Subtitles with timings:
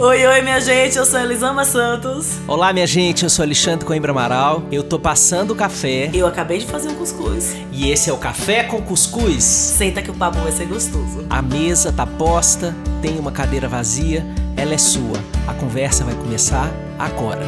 [0.00, 2.38] Oi, oi, minha gente, eu sou Elisama Santos.
[2.46, 4.62] Olá, minha gente, eu sou Alexandre Coimbra Amaral.
[4.70, 6.08] Eu tô passando o café.
[6.14, 7.56] Eu acabei de fazer um cuscuz.
[7.72, 9.42] E esse é o Café com Cuscuz.
[9.42, 11.26] Senta que o papo vai ser gostoso.
[11.28, 12.72] A mesa tá posta,
[13.02, 14.24] tem uma cadeira vazia,
[14.56, 15.18] ela é sua.
[15.48, 17.42] A conversa vai começar agora.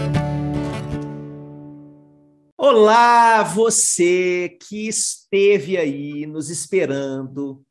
[2.58, 7.62] Olá, você que esteve aí nos esperando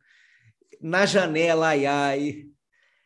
[0.82, 2.49] na janela, ai ai,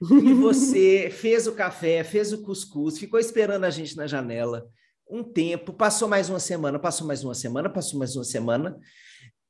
[0.02, 4.68] e você fez o café, fez o cuscuz, ficou esperando a gente na janela
[5.10, 8.78] um tempo, passou mais uma semana, passou mais uma semana, passou mais uma semana,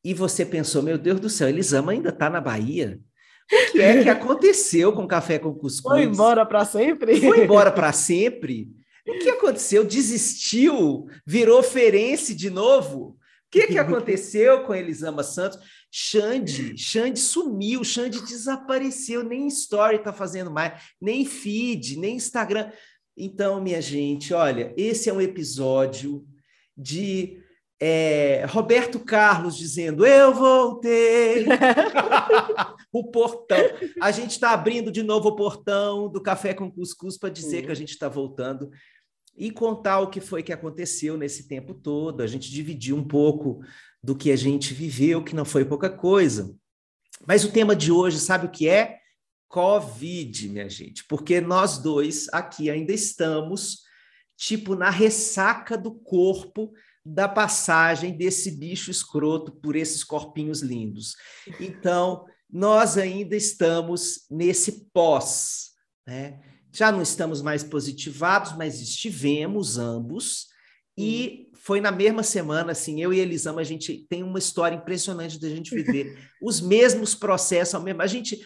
[0.03, 2.99] e você pensou, meu Deus do céu, Elisama ainda está na Bahia?
[3.51, 5.93] O que é que aconteceu com o café com cuscuz?
[5.93, 7.19] Foi embora para sempre?
[7.19, 8.69] Foi embora para sempre?
[9.07, 9.83] O que aconteceu?
[9.83, 11.07] Desistiu?
[11.25, 12.99] Virou ferense de novo?
[12.99, 13.15] O
[13.51, 15.59] que, que aconteceu com Elisama Santos?
[15.95, 22.71] Xande, Xande sumiu, Xande desapareceu, nem story tá fazendo mais, nem feed, nem Instagram.
[23.15, 26.25] Então, minha gente, olha, esse é um episódio
[26.75, 27.39] de
[27.79, 31.45] é, Roberto Carlos dizendo: Eu voltei.
[32.91, 33.57] o portão.
[34.01, 37.65] A gente está abrindo de novo o portão do Café com Cuscuz para dizer uhum.
[37.67, 38.71] que a gente está voltando
[39.35, 42.21] e contar o que foi que aconteceu nesse tempo todo.
[42.21, 43.61] A gente dividiu um pouco
[44.01, 46.55] do que a gente viveu, que não foi pouca coisa.
[47.25, 48.99] Mas o tema de hoje, sabe o que é?
[49.47, 53.83] Covid, minha gente, porque nós dois aqui ainda estamos,
[54.35, 56.73] tipo, na ressaca do corpo
[57.05, 61.15] da passagem desse bicho escroto por esses corpinhos lindos.
[61.59, 65.71] Então, nós ainda estamos nesse pós,
[66.07, 66.39] né?
[66.73, 70.47] Já não estamos mais positivados, mas estivemos ambos,
[70.97, 75.39] e foi na mesma semana, assim, eu e Elisama, a gente tem uma história impressionante
[75.39, 78.39] da gente viver os mesmos processos, ao mesmo, a gente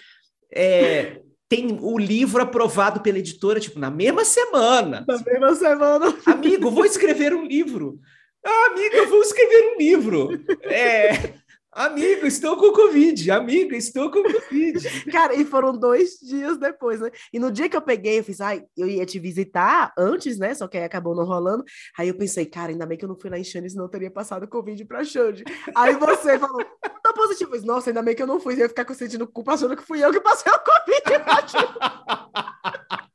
[0.53, 5.05] é, tem o livro aprovado pela editora, tipo, na mesma semana.
[5.07, 6.17] Na mesma semana.
[6.25, 7.99] Amigo, vou escrever um livro.
[8.45, 10.29] Ah, amigo, eu vou escrever um livro.
[10.63, 11.33] É,
[11.77, 13.29] Amigo, estou com Covid.
[13.29, 14.79] Amigo, estou com Covid.
[15.11, 17.11] Cara, e foram dois dias depois, né?
[17.31, 20.55] E no dia que eu peguei, eu fiz, ai, eu ia te visitar antes, né?
[20.55, 21.63] Só que aí acabou não rolando.
[21.95, 23.89] Aí eu pensei, cara, ainda bem que eu não fui lá em Xande, senão eu
[23.89, 25.43] teria passado Covid pra Xande.
[25.75, 26.65] Aí você falou,
[27.03, 27.55] tá positivo.
[27.55, 28.55] Eu Nossa, ainda bem que eu não fui.
[28.55, 31.67] Eu ia ficar sentindo culpa achando que fui eu que passei o Covid pra Xande.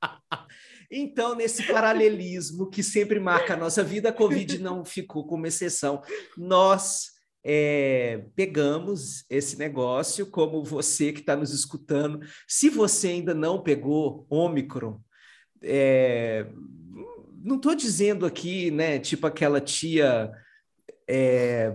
[0.94, 6.02] Então, nesse paralelismo que sempre marca a nossa vida, a Covid não ficou como exceção.
[6.36, 7.11] Nós
[7.44, 14.26] é, pegamos esse negócio, como você que está nos escutando, se você ainda não pegou
[14.30, 15.00] Omicron,
[15.62, 16.47] é,
[17.42, 20.30] não estou dizendo aqui, né, tipo aquela tia
[21.08, 21.75] é,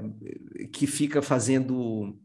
[0.72, 2.18] que fica fazendo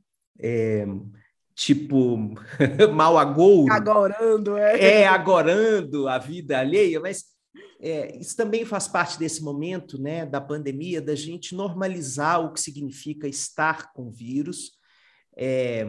[1.55, 2.35] tipo
[2.93, 3.73] mal agouro.
[3.73, 5.03] Agorando, é.
[5.03, 7.25] É, agorando a vida alheia, mas
[7.83, 12.61] é, isso também faz parte desse momento né, da pandemia, da gente normalizar o que
[12.61, 14.79] significa estar com vírus.
[15.37, 15.85] É,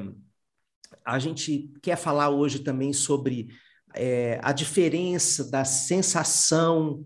[1.05, 3.49] a gente quer falar hoje também sobre
[3.93, 7.05] é, a diferença da sensação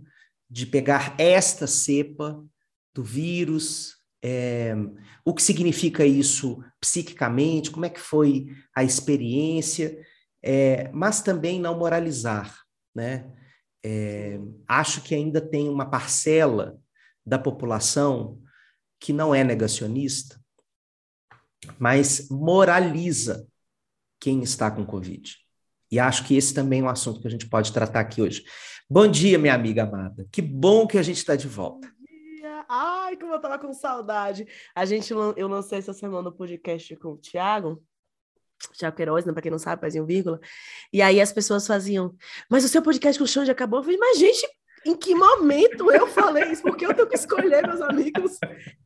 [0.49, 2.41] de pegar esta cepa
[2.95, 4.73] do vírus, é,
[5.25, 9.99] o que significa isso psiquicamente, como é que foi a experiência,
[10.41, 12.57] é, mas também não moralizar,
[12.95, 13.33] né?
[13.89, 14.37] É,
[14.67, 16.77] acho que ainda tem uma parcela
[17.25, 18.37] da população
[18.99, 20.37] que não é negacionista,
[21.79, 23.47] mas moraliza
[24.19, 25.37] quem está com Covid.
[25.89, 28.43] E acho que esse também é um assunto que a gente pode tratar aqui hoje.
[28.89, 30.27] Bom dia, minha amiga amada.
[30.33, 31.89] Que bom que a gente está de volta.
[32.67, 34.45] Ai, como eu estava com saudade.
[34.75, 37.81] A gente, eu lancei essa semana o podcast com o Thiago,
[38.73, 40.39] Tiago Queiroz, né, para quem não sabe, fazia um vírgula.
[40.91, 42.15] E aí as pessoas faziam,
[42.49, 43.79] mas o seu podcast com o Xande acabou?
[43.79, 44.47] Eu falei, mas gente,
[44.85, 46.61] em que momento eu falei isso?
[46.61, 48.37] Porque eu tenho que escolher, meus amigos.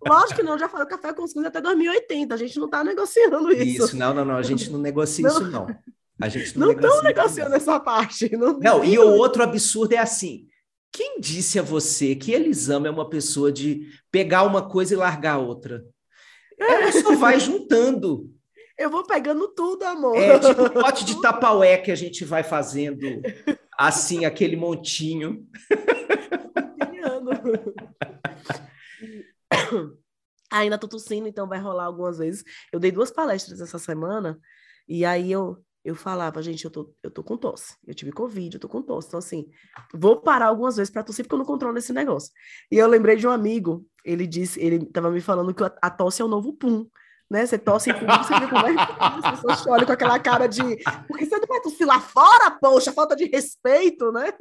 [0.05, 3.51] Lógico que não, já falei café com os até 2080, a gente não está negociando
[3.51, 3.85] isso.
[3.85, 5.31] Isso, não, não, não, a gente não negocia não.
[5.31, 5.67] isso, não.
[6.19, 8.35] A gente não, estão negociando essa parte.
[8.35, 10.47] Não, não e o outro absurdo é assim,
[10.91, 15.35] quem disse a você que Elisama é uma pessoa de pegar uma coisa e largar
[15.35, 15.83] a outra?
[16.59, 18.29] Ela só vai juntando.
[18.81, 20.17] Eu vou pegando tudo, amor.
[20.17, 23.21] É tipo um pote de tapaué que a gente vai fazendo
[23.77, 25.47] assim, aquele montinho.
[30.51, 32.43] Ainda tô tossindo, então vai rolar algumas vezes.
[32.73, 34.39] Eu dei duas palestras essa semana
[34.87, 37.75] e aí eu eu falava, gente, eu tô, eu tô com tosse.
[37.87, 39.07] Eu tive Covid, eu tô com tosse.
[39.07, 39.49] Então, assim,
[39.91, 42.31] vou parar algumas vezes para tossir, porque eu não controlo esse negócio.
[42.71, 46.21] E eu lembrei de um amigo, ele disse, ele tava me falando que a tosse
[46.21, 46.87] é o novo pum
[47.31, 47.45] né?
[47.45, 50.19] Você tosse em público, você vê como é que as pessoas te olham com aquela
[50.19, 50.61] cara de
[51.07, 54.33] porque você não vai tossir lá fora, poxa, falta de respeito, né?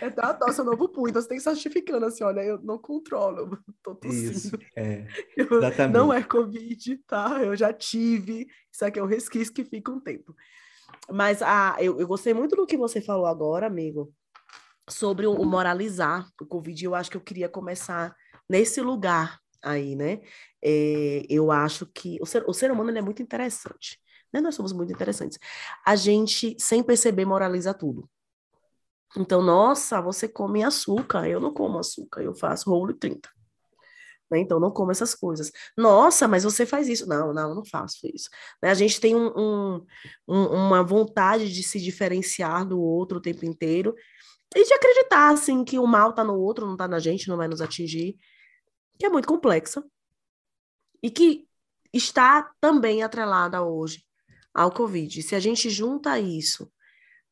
[0.00, 2.40] Então a tosse é um novo punho, então você tem que estar justificando assim, olha,
[2.40, 4.30] eu não controlo, eu tô tossindo.
[4.30, 5.06] Isso, é,
[5.36, 5.94] exatamente.
[5.94, 7.38] não é Covid, tá?
[7.42, 10.34] Eu já tive, isso aqui é um resquício que fica um tempo.
[11.10, 14.10] Mas ah, eu, eu gostei muito do que você falou agora, amigo,
[14.88, 16.82] sobre o moralizar o Covid.
[16.82, 18.16] Eu acho que eu queria começar
[18.48, 20.20] nesse lugar aí, né?
[20.62, 24.00] É, eu acho que o ser, o ser humano é muito interessante.
[24.32, 24.40] Né?
[24.40, 25.38] Nós somos muito interessantes.
[25.84, 28.08] A gente, sem perceber, moraliza tudo.
[29.16, 31.28] Então, nossa, você come açúcar.
[31.28, 33.28] Eu não como açúcar, eu faço rolo 30.
[34.30, 34.40] Né?
[34.40, 35.50] Então, não como essas coisas.
[35.76, 37.08] Nossa, mas você faz isso.
[37.08, 38.28] Não, não, eu não faço isso.
[38.62, 38.70] Né?
[38.70, 39.86] A gente tem um, um,
[40.28, 43.94] um, uma vontade de se diferenciar do outro o tempo inteiro
[44.54, 47.36] e de acreditar, assim, que o mal está no outro, não está na gente, não
[47.36, 48.16] vai nos atingir,
[48.98, 49.84] que é muito complexa
[51.02, 51.46] e que
[51.92, 54.04] está também atrelada hoje
[54.52, 55.22] ao Covid.
[55.22, 56.70] Se a gente junta isso,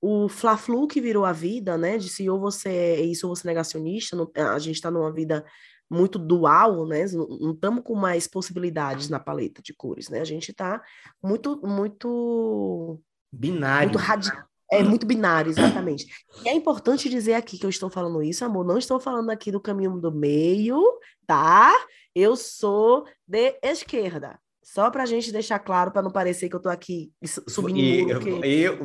[0.00, 3.46] o Fla-Flu que virou a vida, né, de se ou você é isso ou você
[3.46, 5.44] é negacionista, a gente está numa vida
[5.88, 7.04] muito dual, né?
[7.12, 10.20] Não estamos com mais possibilidades na paleta de cores, né?
[10.20, 10.82] A gente está
[11.22, 13.00] muito, muito
[13.32, 13.90] binário.
[13.90, 14.30] Muito radi...
[14.70, 16.06] É muito binário, exatamente.
[16.44, 18.64] E é importante dizer aqui que eu estou falando isso, amor.
[18.64, 20.82] Não estou falando aqui do caminho do meio,
[21.26, 21.72] tá?
[22.14, 24.38] Eu sou de esquerda.
[24.62, 28.04] Só para a gente deixar claro, para não parecer que eu estou aqui subindo e,
[28.04, 28.20] muro.
[28.20, 28.48] Que...
[28.48, 28.78] Eu,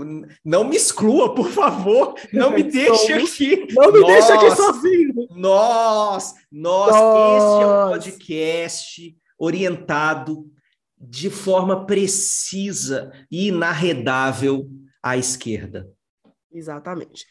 [0.45, 2.13] não me exclua, por favor.
[2.31, 3.67] Não me deixe aqui.
[3.73, 5.27] Não me nós, deixe aqui sozinho.
[5.31, 10.45] Nós, nós, nós, este é um podcast orientado
[10.99, 14.69] de forma precisa e inarredável
[15.01, 15.91] à esquerda.
[16.51, 17.25] Exatamente.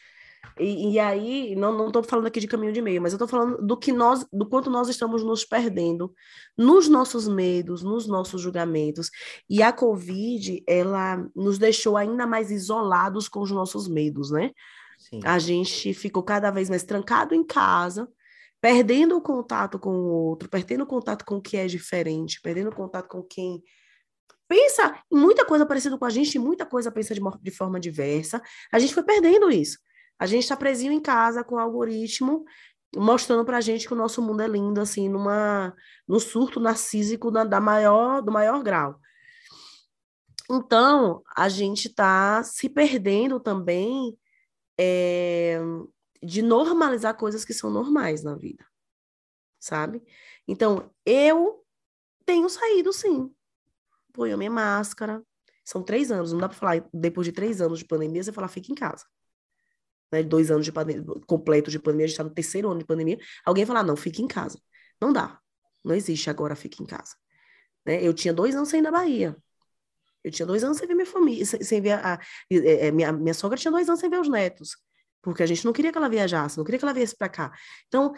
[0.59, 3.65] E, e aí, não estou falando aqui de caminho de meio, mas eu estou falando
[3.65, 6.13] do que nós, do quanto nós estamos nos perdendo
[6.57, 9.09] nos nossos medos, nos nossos julgamentos.
[9.49, 14.51] E a Covid, ela nos deixou ainda mais isolados com os nossos medos, né?
[14.97, 15.21] Sim.
[15.23, 18.07] A gente ficou cada vez mais trancado em casa,
[18.59, 22.69] perdendo o contato com o outro, perdendo o contato com o que é diferente, perdendo
[22.69, 23.63] o contato com quem
[24.51, 28.41] pensa em muita coisa parecida com a gente, muita coisa pensa de, de forma diversa.
[28.69, 29.79] A gente foi perdendo isso.
[30.19, 32.43] A gente está presinho em casa com o algoritmo
[32.93, 35.73] mostrando para a gente que o nosso mundo é lindo, assim, numa,
[36.05, 38.99] no surto narcísico da, da maior, do maior grau.
[40.49, 44.17] Então, a gente está se perdendo também
[44.77, 45.61] é,
[46.21, 48.65] de normalizar coisas que são normais na vida,
[49.57, 50.03] sabe?
[50.45, 51.63] Então, eu
[52.25, 53.33] tenho saído, sim
[54.11, 55.23] ponho a minha máscara.
[55.63, 58.47] São três anos, não dá para falar, depois de três anos de pandemia, você falar,
[58.47, 59.05] fica em casa.
[60.11, 60.23] Né?
[60.23, 63.19] Dois anos de pandemia, completo de pandemia, a gente está no terceiro ano de pandemia.
[63.45, 64.59] Alguém falar, não, fique em casa.
[64.99, 65.39] Não dá.
[65.83, 67.15] Não existe agora, fique em casa.
[67.85, 68.03] Né?
[68.03, 69.35] Eu tinha dois anos sem ir da Bahia.
[70.23, 72.19] Eu tinha dois anos sem ver minha família, sem, sem ver a, a,
[72.51, 74.77] é, é, minha, minha sogra tinha dois anos sem ver os netos,
[75.21, 77.51] porque a gente não queria que ela viajasse, não queria que ela viesse para cá.
[77.87, 78.13] Então,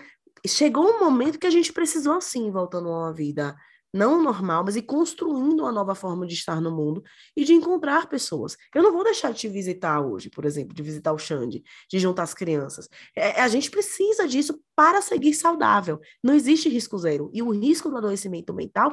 [0.45, 3.55] chegou um momento que a gente precisou, assim, voltando a uma vida
[3.93, 7.03] não normal, mas e construindo uma nova forma de estar no mundo
[7.35, 8.57] e de encontrar pessoas.
[8.73, 11.99] Eu não vou deixar de te visitar hoje, por exemplo, de visitar o Xande, de
[11.99, 12.89] juntar as crianças.
[13.15, 15.99] É, a gente precisa disso para seguir saudável.
[16.23, 17.29] Não existe risco zero.
[17.31, 18.91] E o risco do adoecimento mental,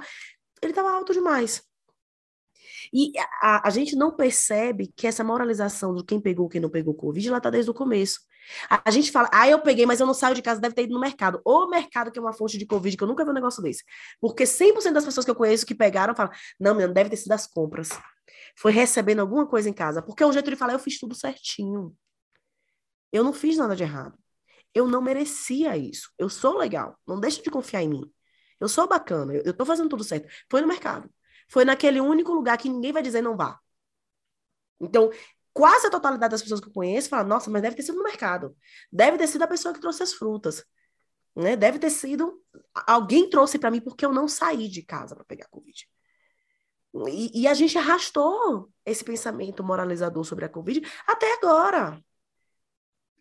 [0.63, 1.63] ele estava alto demais.
[2.93, 6.95] E a, a, gente não percebe que essa moralização do quem pegou, quem não pegou
[6.95, 8.21] Covid, ela está desde o começo.
[8.85, 10.95] A, gente fala, ah, eu peguei, mas eu não saio de casa, deve ter ido
[10.95, 11.41] no mercado.
[11.45, 13.85] O mercado que é uma fonte de Covid, que eu nunca vi um negócio desse.
[14.21, 17.29] Porque 100% das pessoas que eu conheço que pegaram falam, não, meu, deve ter sido
[17.29, 17.91] das compras.
[18.57, 20.03] Foi recebendo alguma coisa em casa.
[20.03, 21.97] Porque é um jeito de falar, eu fiz tudo certinho.
[23.13, 24.19] Eu não fiz nada de errado.
[24.75, 26.11] Eu não merecia isso.
[26.19, 26.97] Eu sou legal.
[27.07, 28.13] Não deixa de confiar em mim.
[28.61, 29.35] Eu sou bacana.
[29.35, 30.29] Eu, eu tô fazendo tudo certo.
[30.49, 31.11] Foi no mercado
[31.51, 33.59] foi naquele único lugar que ninguém vai dizer não vá.
[34.81, 35.11] Então,
[35.61, 38.03] quase a totalidade das pessoas que eu conheço fala, nossa, mas deve ter sido no
[38.03, 38.57] mercado.
[38.91, 40.65] Deve ter sido a pessoa que trouxe as frutas.
[41.37, 41.55] Né?
[41.55, 42.43] Deve ter sido.
[42.87, 45.87] Alguém trouxe para mim porque eu não saí de casa para pegar Covid.
[47.11, 52.03] E, e, a gente arrastou esse pensamento moralizador sobre a Covid até agora.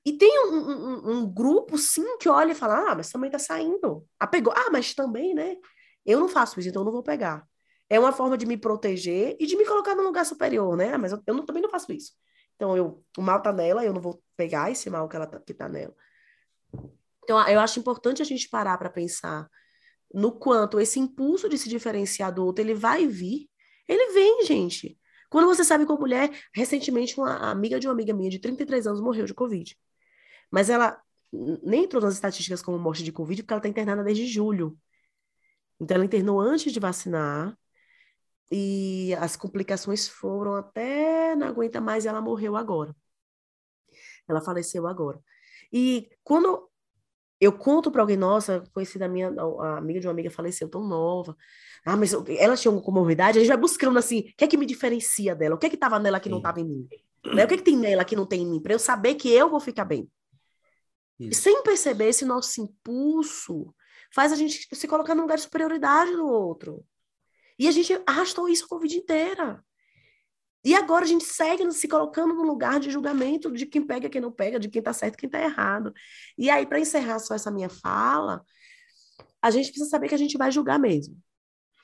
[0.06, 3.38] E tem um, um, um grupo, sim, que olha e fala: ah, mas também tá
[3.38, 4.08] saindo.
[4.18, 4.54] Ah, pegou.
[4.56, 5.58] Ah, mas também, né?
[6.06, 7.46] Eu não faço isso, então eu não vou pegar
[7.90, 10.96] é uma forma de me proteger e de me colocar num lugar superior, né?
[10.96, 12.14] Mas eu, eu não, também não faço isso.
[12.60, 15.40] Então, eu, o mal tá nela, eu não vou pegar esse mal que, ela tá,
[15.40, 15.96] que tá nela.
[17.24, 19.50] Então, eu acho importante a gente parar para pensar
[20.14, 23.50] no quanto esse impulso de se diferenciar do outro, ele vai vir.
[23.88, 25.00] Ele vem, gente.
[25.30, 28.88] Quando você sabe que uma mulher, recentemente, uma amiga de uma amiga minha de 33
[28.88, 29.78] anos morreu de Covid.
[30.52, 31.02] Mas ela
[31.32, 34.78] nem entrou nas estatísticas como morte de Covid, porque ela está internada desde julho.
[35.80, 37.58] Então, ela internou antes de vacinar,
[38.52, 42.96] e as complicações foram até não aguenta mais e ela morreu agora.
[44.28, 45.20] Ela faleceu agora.
[45.72, 46.70] E quando
[47.40, 50.84] eu conto para alguém, nossa, conheci da minha a amiga de uma amiga faleceu tão
[50.84, 51.36] nova.
[51.86, 54.58] Ah, mas ela tinha uma comorbidade, a gente vai buscando assim, o que é que
[54.58, 55.56] me diferencia dela?
[55.56, 56.32] O que é que estava nela que Sim.
[56.32, 56.88] não estava em mim?
[57.26, 57.46] Né?
[57.46, 58.62] O que é que tem nela que não tem em mim?
[58.62, 60.10] Para eu saber que eu vou ficar bem.
[61.20, 61.42] Isso.
[61.42, 63.74] Sem perceber esse nosso impulso,
[64.14, 66.86] faz a gente se colocar no lugar de superioridade do outro.
[67.60, 69.64] E a gente arrastou isso a Covid inteira.
[70.64, 74.22] E agora a gente segue se colocando no lugar de julgamento de quem pega, quem
[74.22, 75.94] não pega, de quem está certo, quem está errado.
[76.38, 78.44] E aí, para encerrar só essa minha fala,
[79.42, 81.18] a gente precisa saber que a gente vai julgar mesmo.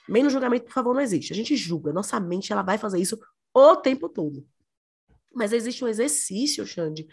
[0.07, 1.33] Menos julgamento, por favor, não existe.
[1.33, 1.91] A gente julga.
[1.91, 3.19] Nossa mente ela vai fazer isso
[3.53, 4.45] o tempo todo.
[5.33, 7.07] Mas existe um exercício, Xande,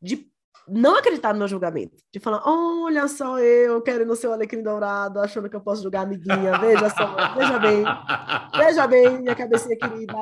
[0.00, 0.30] de
[0.68, 1.96] não acreditar no meu julgamento.
[2.12, 6.00] De falar, olha só eu querendo ser o alecrim dourado, achando que eu posso julgar
[6.00, 6.58] a amiguinha.
[6.58, 7.84] Veja só, veja bem.
[8.56, 10.14] Veja bem, minha cabecinha querida.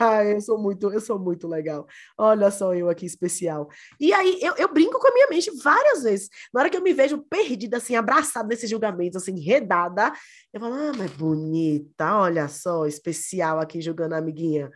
[0.00, 1.86] Ah, eu sou muito, eu sou muito legal.
[2.16, 3.68] Olha só eu aqui especial.
[4.00, 6.28] E aí eu, eu brinco com a minha mente várias vezes.
[6.52, 10.12] Na hora que eu me vejo perdida, assim, abraçada nesse julgamento, assim, redada,
[10.52, 14.70] eu falo, ah, mas bonita, olha só, especial aqui julgando a amiguinha.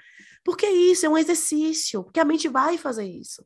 [0.44, 3.44] Porque isso é um exercício, porque a mente vai fazer isso.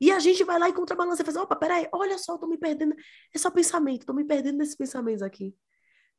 [0.00, 2.46] E a gente vai lá e contrabalança e faz, opa, peraí, olha só, eu tô
[2.46, 2.94] me perdendo.
[3.34, 5.54] É só pensamento, tô me perdendo nesses pensamentos aqui.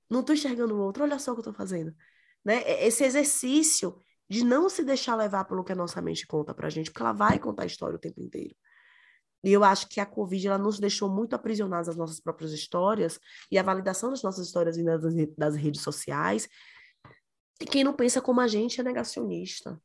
[0.10, 1.96] Não tô enxergando o outro, olha só o que eu tô fazendo.
[2.44, 2.64] Né?
[2.86, 6.92] Esse exercício de não se deixar levar pelo que a nossa mente conta pra gente,
[6.92, 8.56] porque ela vai contar a história o tempo inteiro.
[9.44, 13.20] E eu acho que a Covid ela nos deixou muito aprisionados às nossas próprias histórias
[13.52, 15.02] e a validação das nossas histórias das,
[15.38, 16.50] das redes sociais.
[17.62, 19.80] E quem não pensa como a gente é negacionista,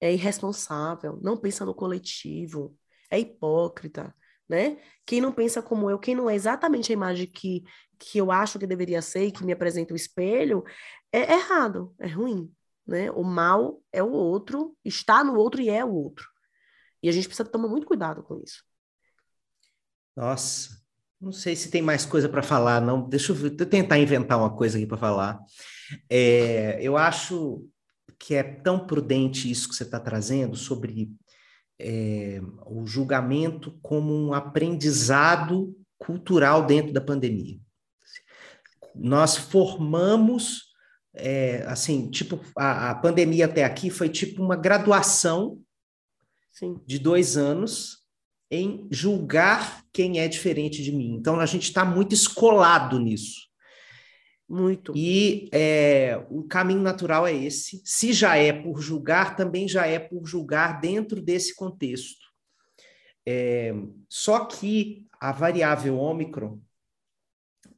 [0.00, 2.76] é irresponsável, não pensa no coletivo,
[3.10, 4.14] é hipócrita,
[4.48, 4.78] né?
[5.04, 7.64] Quem não pensa como eu, quem não é exatamente a imagem que,
[7.98, 10.64] que eu acho que deveria ser e que me apresenta o espelho,
[11.12, 12.52] é errado, é ruim,
[12.86, 13.10] né?
[13.10, 16.28] O mal é o outro, está no outro e é o outro.
[17.02, 18.64] E a gente precisa tomar muito cuidado com isso.
[20.16, 20.70] Nossa,
[21.20, 23.08] não sei se tem mais coisa para falar, não.
[23.08, 25.40] Deixa eu, eu, tentar inventar uma coisa aqui para falar.
[26.10, 27.68] É, eu acho
[28.18, 31.10] que é tão prudente isso que você está trazendo sobre
[31.78, 37.58] é, o julgamento como um aprendizado cultural dentro da pandemia.
[38.94, 40.72] Nós formamos,
[41.14, 45.60] é, assim, tipo, a, a, pandemia até aqui foi tipo uma graduação
[46.52, 46.80] Sim.
[46.86, 47.98] de dois anos
[48.50, 51.14] em julgar quem é diferente de mim.
[51.14, 53.46] Então, a gente está muito escolado nisso.
[54.48, 54.92] Muito.
[54.94, 57.82] E é, o caminho natural é esse.
[57.84, 62.24] Se já é por julgar, também já é por julgar dentro desse contexto.
[63.26, 63.74] É,
[64.08, 66.60] só que a variável ômicron,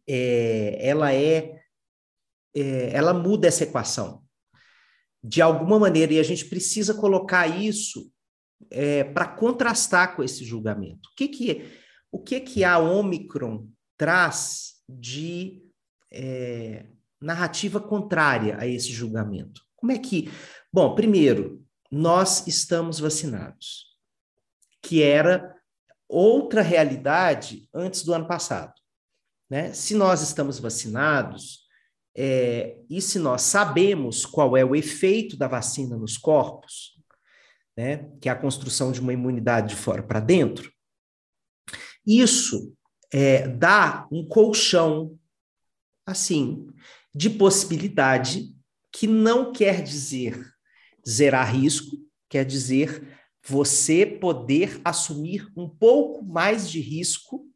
[0.06, 1.54] é, ela é,
[2.54, 4.24] ela muda essa equação
[5.22, 8.10] de alguma maneira e a gente precisa colocar isso
[9.14, 11.08] para contrastar com esse julgamento.
[11.12, 11.78] O que que
[12.10, 15.67] o que que a ômicron traz de
[16.12, 16.86] é,
[17.20, 19.62] narrativa contrária a esse julgamento.
[19.76, 20.30] Como é que.
[20.72, 23.96] Bom, primeiro, nós estamos vacinados,
[24.82, 25.54] que era
[26.08, 28.74] outra realidade antes do ano passado.
[29.50, 29.72] Né?
[29.72, 31.66] Se nós estamos vacinados,
[32.16, 36.98] é, e se nós sabemos qual é o efeito da vacina nos corpos,
[37.76, 40.72] né, que é a construção de uma imunidade de fora para dentro,
[42.04, 42.74] isso
[43.12, 45.17] é, dá um colchão
[46.08, 46.66] assim,
[47.14, 48.54] de possibilidade,
[48.90, 50.42] que não quer dizer
[51.06, 51.96] zerar risco,
[52.28, 57.46] quer dizer você poder assumir um pouco mais de risco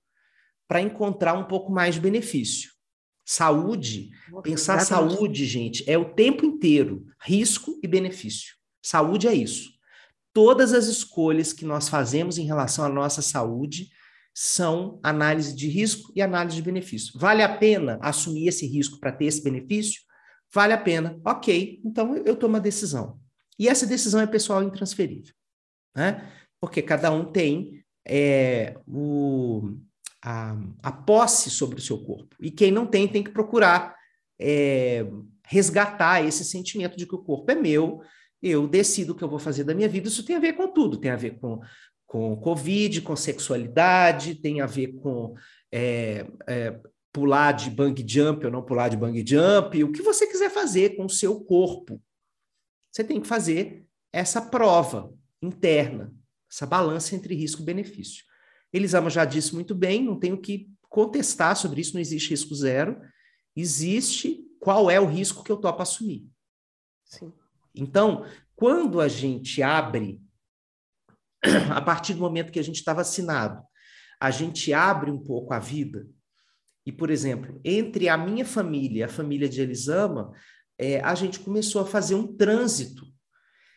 [0.69, 2.71] para encontrar um pouco mais de benefício.
[3.25, 4.11] Saúde,
[4.43, 8.55] pensar saúde, gente, é o tempo inteiro, risco e benefício.
[8.83, 9.71] Saúde é isso.
[10.33, 13.91] Todas as escolhas que nós fazemos em relação à nossa saúde
[14.35, 17.19] são análise de risco e análise de benefício.
[17.19, 20.01] Vale a pena assumir esse risco para ter esse benefício?
[20.53, 21.19] Vale a pena.
[21.25, 23.19] Ok, então eu tomo a decisão.
[23.59, 25.35] E essa decisão é pessoal e intransferível,
[25.95, 26.31] né?
[26.61, 29.77] Porque cada um tem é, o,
[30.23, 32.37] a, a posse sobre o seu corpo.
[32.41, 33.95] E quem não tem, tem que procurar
[34.41, 35.07] é,
[35.47, 38.01] resgatar esse sentimento de que o corpo é meu,
[38.43, 40.09] eu decido o que eu vou fazer da minha vida.
[40.09, 41.61] Isso tem a ver com tudo, tem a ver com
[42.13, 45.35] com Covid, com sexualidade, tem a ver com
[45.73, 46.79] é, é,
[47.11, 50.95] pular de bang jump ou não pular de bang jump, o que você quiser fazer
[50.95, 51.99] com o seu corpo.
[52.91, 56.15] Você tem que fazer essa prova interna,
[56.51, 58.27] essa balança entre risco e benefício.
[58.71, 63.01] Elisama já disse muito bem, não tenho que contestar sobre isso, não existe risco zero.
[63.57, 66.29] Existe qual é o risco que eu topo assumir.
[67.07, 67.33] Sim.
[67.75, 70.22] Então, quando a gente abre,
[71.71, 73.63] a partir do momento que a gente está vacinado,
[74.21, 76.07] a gente abre um pouco a vida.
[76.87, 80.33] E, por exemplo, entre a minha família e a família de Elisama,
[80.79, 83.05] é, a gente começou a fazer um trânsito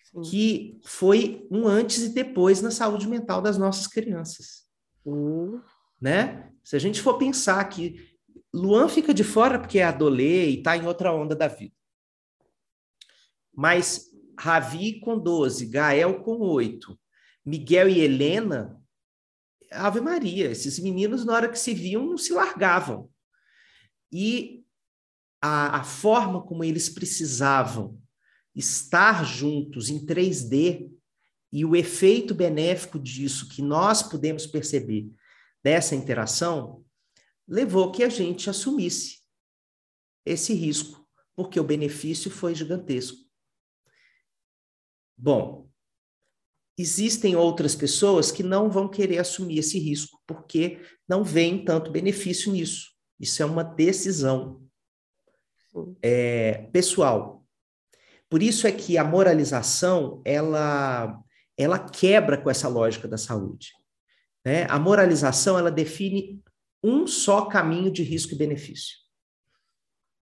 [0.04, 0.22] Sim.
[0.22, 4.66] que foi um antes e depois na saúde mental das nossas crianças.
[5.04, 5.62] Uhum.
[6.02, 6.52] Né?
[6.64, 8.16] Se a gente for pensar que
[8.54, 11.76] Luan fica de fora porque é adolê e está em outra onda da vida.
[13.54, 14.06] Mas
[14.38, 16.98] Ravi com 12, Gael com 8,
[17.46, 18.82] Miguel e Helena,
[19.72, 23.10] Ave Maria, esses meninos, na hora que se viam, não se largavam.
[24.12, 24.64] E
[25.42, 28.02] a, a forma como eles precisavam
[28.56, 30.90] estar juntos em 3D
[31.52, 35.12] e o efeito benéfico disso que nós podemos perceber
[35.64, 36.84] dessa interação
[37.48, 39.20] levou que a gente assumisse
[40.26, 43.18] esse risco, porque o benefício foi gigantesco.
[45.16, 45.70] Bom,
[46.78, 52.52] existem outras pessoas que não vão querer assumir esse risco, porque não veem tanto benefício
[52.52, 52.92] nisso.
[53.20, 54.62] Isso é uma decisão
[56.02, 57.46] é, pessoal.
[58.30, 61.18] Por isso é que a moralização ela,
[61.58, 63.72] ela quebra com essa lógica da saúde.
[64.44, 64.66] Né?
[64.70, 66.42] A moralização ela define
[66.84, 68.98] um só caminho de risco e benefício.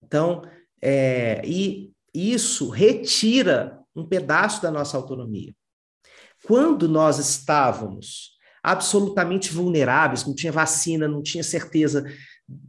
[0.02, 0.42] Então,
[0.80, 5.54] é, e isso retira um pedaço da nossa autonomia.
[6.44, 12.04] Quando nós estávamos absolutamente vulneráveis, não tinha vacina, não tinha certeza.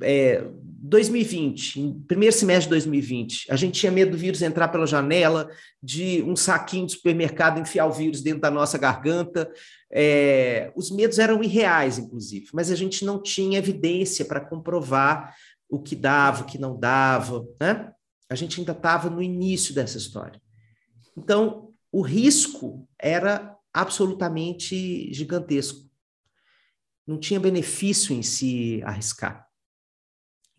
[0.02, 0.46] É,
[0.82, 5.50] 2020, primeiro semestre de 2020, a gente tinha medo do vírus entrar pela janela,
[5.82, 9.50] de um saquinho de supermercado enfiar o vírus dentro da nossa garganta,
[9.92, 15.34] é, os medos eram irreais, inclusive, mas a gente não tinha evidência para comprovar
[15.70, 17.92] o que dava, o que não dava, né?
[18.30, 20.42] A gente ainda estava no início dessa história.
[21.18, 25.90] Então, o risco era absolutamente gigantesco.
[27.06, 29.48] Não tinha benefício em se arriscar.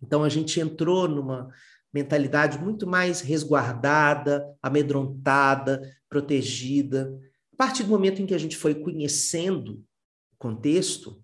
[0.02, 1.53] Então, a gente entrou numa
[1.92, 7.12] mentalidade muito mais resguardada, amedrontada, protegida,
[7.61, 9.85] partir do momento em que a gente foi conhecendo
[10.33, 11.23] o contexto,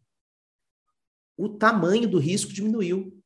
[1.35, 3.19] o tamanho do risco diminuiu.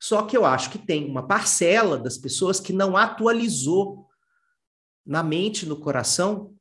[0.00, 4.08] Só que eu acho que tem uma parcela das pessoas que não atualizou
[5.04, 6.57] na mente, no coração,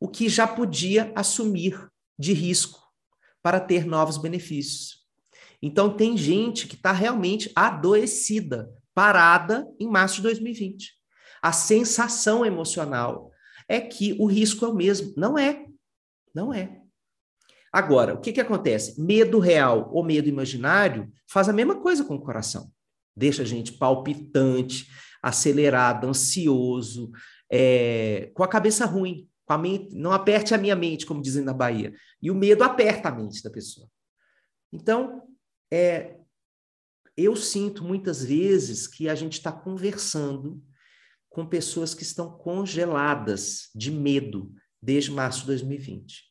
[0.00, 2.80] o que já podia assumir de risco
[3.42, 4.98] para ter novos benefícios.
[5.60, 10.92] Então, tem gente que está realmente adoecida, parada em março de 2020.
[11.42, 13.30] A sensação emocional
[13.68, 15.12] é que o risco é o mesmo.
[15.16, 15.66] Não é.
[16.34, 16.80] Não é.
[17.72, 19.00] Agora, o que, que acontece?
[19.00, 22.70] Medo real ou medo imaginário faz a mesma coisa com o coração.
[23.16, 24.86] Deixa a gente palpitante,
[25.22, 27.10] acelerado, ansioso,
[27.50, 31.42] é, com a cabeça ruim, com a mente, não aperte a minha mente, como dizem
[31.42, 31.94] na Bahia.
[32.20, 33.88] E o medo aperta a mente da pessoa.
[34.70, 35.22] Então,
[35.72, 36.18] é,
[37.16, 40.62] eu sinto muitas vezes que a gente está conversando
[41.30, 46.24] com pessoas que estão congeladas de medo desde março de 2020.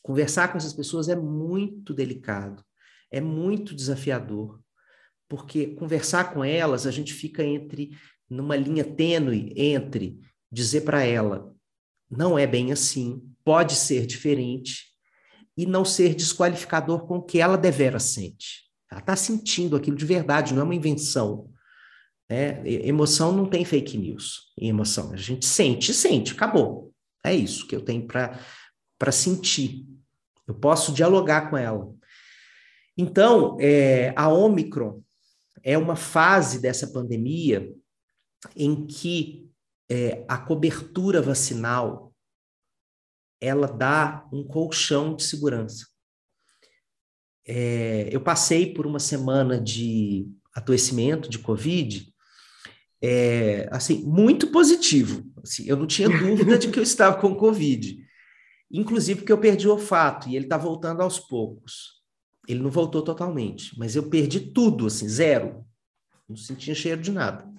[0.00, 2.64] Conversar com essas pessoas é muito delicado,
[3.10, 4.60] é muito desafiador,
[5.28, 7.90] porque conversar com elas a gente fica entre
[8.30, 10.20] numa linha tênue entre
[10.50, 11.51] dizer para ela
[12.12, 14.92] não é bem assim, pode ser diferente
[15.56, 18.62] e não ser desqualificador com o que ela devera sente.
[18.90, 21.50] Ela está sentindo aquilo de verdade, não é uma invenção.
[22.28, 22.62] Né?
[22.86, 25.12] Emoção não tem fake news em emoção.
[25.12, 26.92] A gente sente, sente, acabou.
[27.24, 29.86] É isso que eu tenho para sentir.
[30.46, 31.90] Eu posso dialogar com ela.
[32.96, 35.00] Então, é, a Omicron
[35.62, 37.72] é uma fase dessa pandemia
[38.56, 39.48] em que
[39.92, 42.14] é, a cobertura vacinal
[43.38, 45.86] ela dá um colchão de segurança.
[47.46, 52.10] É, eu passei por uma semana de adoecimento de Covid
[53.02, 55.30] é, assim, muito positivo.
[55.42, 57.98] Assim, eu não tinha dúvida de que eu estava com Covid.
[58.70, 62.00] Inclusive porque eu perdi o olfato e ele está voltando aos poucos.
[62.48, 65.66] Ele não voltou totalmente, mas eu perdi tudo, assim, zero.
[66.26, 67.51] Não sentia cheiro de nada.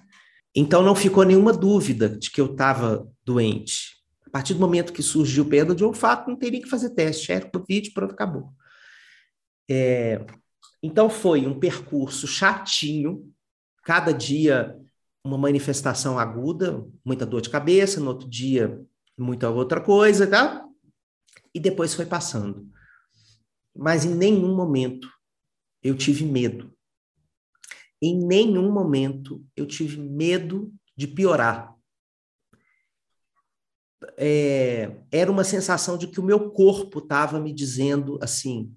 [0.54, 3.96] Então não ficou nenhuma dúvida de que eu estava doente.
[4.26, 7.32] A partir do momento que surgiu perda de olfato, não teria que fazer teste.
[7.32, 8.52] Era Covid, pronto, acabou.
[9.68, 10.24] É,
[10.82, 13.32] então foi um percurso chatinho.
[13.82, 14.78] Cada dia
[15.24, 18.78] uma manifestação aguda, muita dor de cabeça, no outro dia,
[19.16, 20.64] muita outra coisa, tá?
[21.54, 22.68] E depois foi passando.
[23.74, 25.08] Mas em nenhum momento
[25.82, 26.72] eu tive medo.
[28.04, 31.74] Em nenhum momento eu tive medo de piorar.
[34.18, 38.76] é, era uma sensação de que o meu corpo estava me dizendo assim: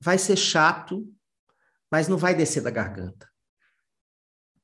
[0.00, 1.04] vai ser chato,
[1.90, 3.28] mas não vai descer da garganta.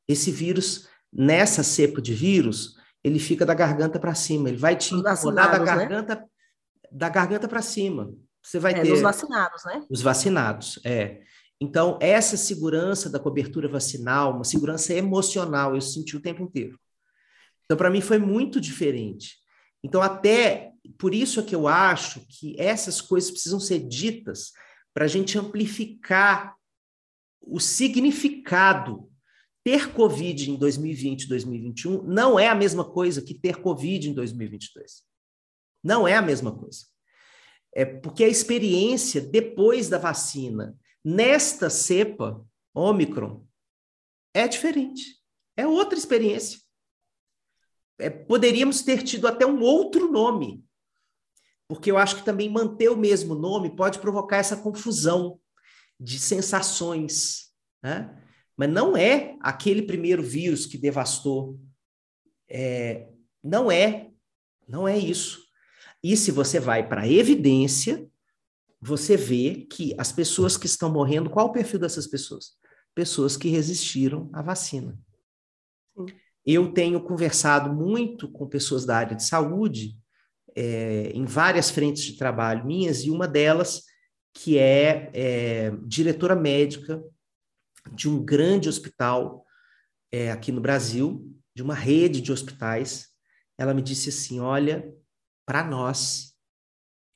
[0.06, 4.94] Esse vírus, nessa cepa de vírus, ele fica da garganta para cima, ele vai te
[4.94, 5.64] incomodar da né?
[5.64, 6.26] garganta, né?
[6.92, 8.14] da garganta para cima.
[8.40, 8.92] Você vai é, ter.
[8.92, 9.84] Os vacinados, né?
[9.90, 11.22] Os vacinados, é.
[11.62, 16.76] Então, essa segurança da cobertura vacinal, uma segurança emocional, eu senti o tempo inteiro.
[17.64, 19.36] Então, para mim, foi muito diferente.
[19.80, 24.50] Então, até por isso é que eu acho que essas coisas precisam ser ditas
[24.92, 26.56] para a gente amplificar
[27.40, 29.08] o significado.
[29.62, 35.04] Ter Covid em 2020, 2021 não é a mesma coisa que ter Covid em 2022.
[35.84, 36.86] Não é a mesma coisa.
[37.72, 43.46] É porque a experiência depois da vacina nesta cepa Omicron
[44.34, 45.20] é diferente.
[45.56, 46.60] É outra experiência.
[47.98, 50.64] É, poderíamos ter tido até um outro nome,
[51.68, 55.38] porque eu acho que também manter o mesmo nome pode provocar essa confusão
[56.00, 58.18] de sensações, né?
[58.56, 61.58] Mas não é aquele primeiro vírus que devastou.
[62.48, 63.08] É,
[63.42, 64.10] não é,
[64.68, 65.42] não é isso.
[66.02, 68.10] E se você vai para a evidência,
[68.82, 72.56] você vê que as pessoas que estão morrendo, qual o perfil dessas pessoas?
[72.92, 74.98] Pessoas que resistiram à vacina.
[75.96, 76.06] Sim.
[76.44, 79.96] Eu tenho conversado muito com pessoas da área de saúde,
[80.56, 83.84] é, em várias frentes de trabalho minhas, e uma delas,
[84.34, 87.00] que é, é diretora médica
[87.92, 89.46] de um grande hospital
[90.10, 93.08] é, aqui no Brasil, de uma rede de hospitais,
[93.56, 94.92] ela me disse assim: olha,
[95.46, 96.34] para nós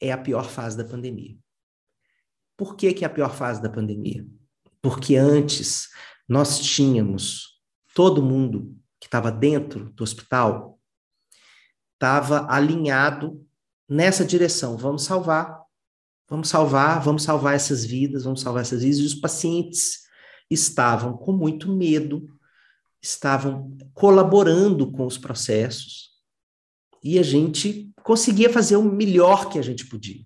[0.01, 1.37] é a pior fase da pandemia.
[2.57, 4.27] Por que, que é a pior fase da pandemia?
[4.81, 5.89] Porque antes
[6.29, 7.61] nós tínhamos
[7.95, 10.79] todo mundo que estava dentro do hospital
[11.97, 13.43] estava alinhado
[13.89, 14.77] nessa direção.
[14.77, 15.63] Vamos salvar,
[16.29, 18.99] vamos salvar, vamos salvar essas vidas, vamos salvar essas vidas.
[18.99, 20.03] E os pacientes
[20.51, 22.29] estavam com muito medo,
[23.01, 26.11] estavam colaborando com os processos
[27.03, 30.26] e a gente conseguia fazer o melhor que a gente podia.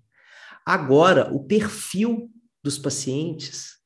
[0.65, 2.29] Agora, o perfil
[2.63, 3.77] dos pacientes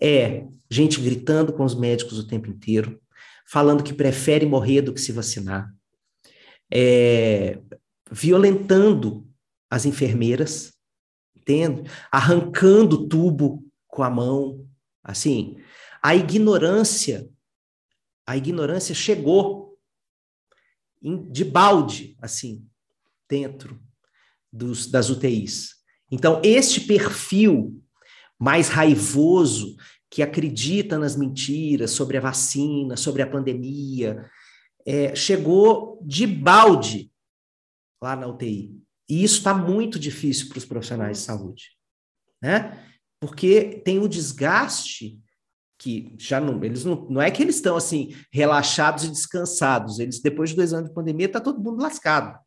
[0.00, 3.00] é gente gritando com os médicos o tempo inteiro,
[3.46, 5.72] falando que prefere morrer do que se vacinar,
[6.72, 7.60] é,
[8.10, 9.28] violentando
[9.70, 10.72] as enfermeiras,
[11.34, 11.90] entende?
[12.10, 14.66] arrancando tubo com a mão,
[15.02, 15.56] assim.
[16.02, 17.28] A ignorância,
[18.26, 19.78] a ignorância chegou
[21.30, 22.66] de balde, assim,
[23.28, 23.80] dentro
[24.50, 25.83] dos, das UTIs.
[26.10, 27.80] Então, este perfil
[28.38, 29.76] mais raivoso,
[30.10, 34.30] que acredita nas mentiras sobre a vacina, sobre a pandemia,
[34.86, 37.10] é, chegou de balde
[38.00, 38.80] lá na UTI.
[39.08, 41.70] E isso está muito difícil para os profissionais de saúde,
[42.40, 42.86] né?
[43.20, 45.18] Porque tem o desgaste
[45.78, 50.20] que já não, eles não, não é que eles estão assim relaxados e descansados, eles
[50.20, 52.38] depois de dois anos de pandemia está todo mundo lascado.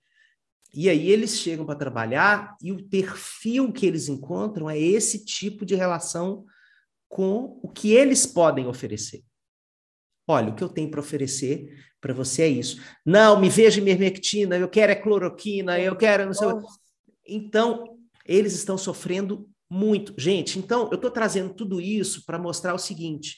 [0.73, 5.65] E aí eles chegam para trabalhar e o perfil que eles encontram é esse tipo
[5.65, 6.45] de relação
[7.08, 9.23] com o que eles podem oferecer.
[10.27, 12.82] Olha, o que eu tenho para oferecer para você é isso.
[13.06, 16.49] Não, me veja ivermectina, eu quero é cloroquina, eu quero não sei.
[17.25, 20.13] Então, eles estão sofrendo muito.
[20.17, 23.38] Gente, então eu estou trazendo tudo isso para mostrar o seguinte: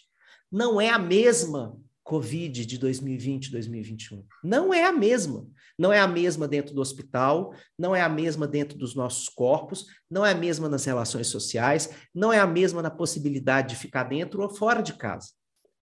[0.52, 1.78] não é a mesma
[2.10, 4.26] Covid de 2020, 2021.
[4.44, 5.48] Não é a mesma.
[5.78, 9.86] Não é a mesma dentro do hospital, não é a mesma dentro dos nossos corpos,
[10.10, 14.06] não é a mesma nas relações sociais, não é a mesma na possibilidade de ficar
[14.06, 15.30] dentro ou fora de casa.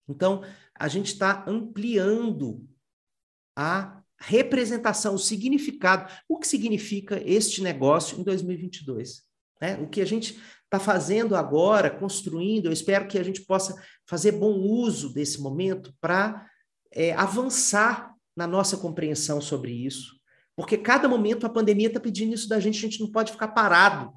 [0.08, 0.42] Então,
[0.74, 2.68] a gente está ampliando
[3.54, 6.12] a representação, o significado.
[6.28, 9.22] O que significa este negócio em 2022?
[9.60, 9.76] Né?
[9.76, 13.74] O que a gente está fazendo agora, construindo, eu espero que a gente possa
[14.04, 16.46] fazer bom uso desse momento para
[16.92, 20.16] é, avançar na nossa compreensão sobre isso.
[20.56, 23.48] Porque cada momento a pandemia está pedindo isso da gente, a gente não pode ficar
[23.48, 24.12] parado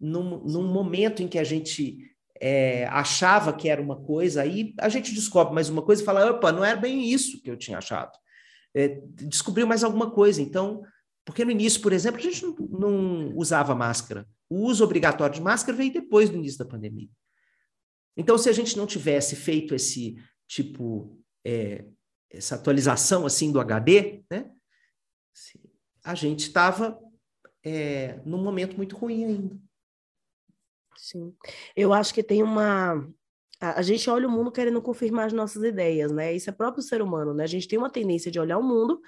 [0.00, 1.98] num, num momento em que a gente
[2.40, 6.30] é, achava que era uma coisa, aí a gente descobre mais uma coisa e fala:
[6.30, 8.10] opa, não era bem isso que eu tinha achado.
[8.74, 10.42] É, descobriu mais alguma coisa.
[10.42, 10.82] Então,
[11.24, 14.28] porque no início, por exemplo, a gente não, não usava máscara.
[14.48, 17.08] O uso obrigatório de máscara veio depois do início da pandemia.
[18.16, 21.86] Então, se a gente não tivesse feito esse tipo, é,
[22.30, 24.50] essa atualização assim do HD, né,
[26.04, 26.98] a gente estava
[27.64, 29.56] é, num momento muito ruim ainda.
[30.96, 31.34] Sim.
[31.74, 33.08] Eu acho que tem uma.
[33.60, 36.32] A, gente olha o mundo querendo confirmar as nossas ideias, né?
[36.32, 37.44] Isso é próprio ser humano, né?
[37.44, 39.00] A gente tem uma tendência de olhar o mundo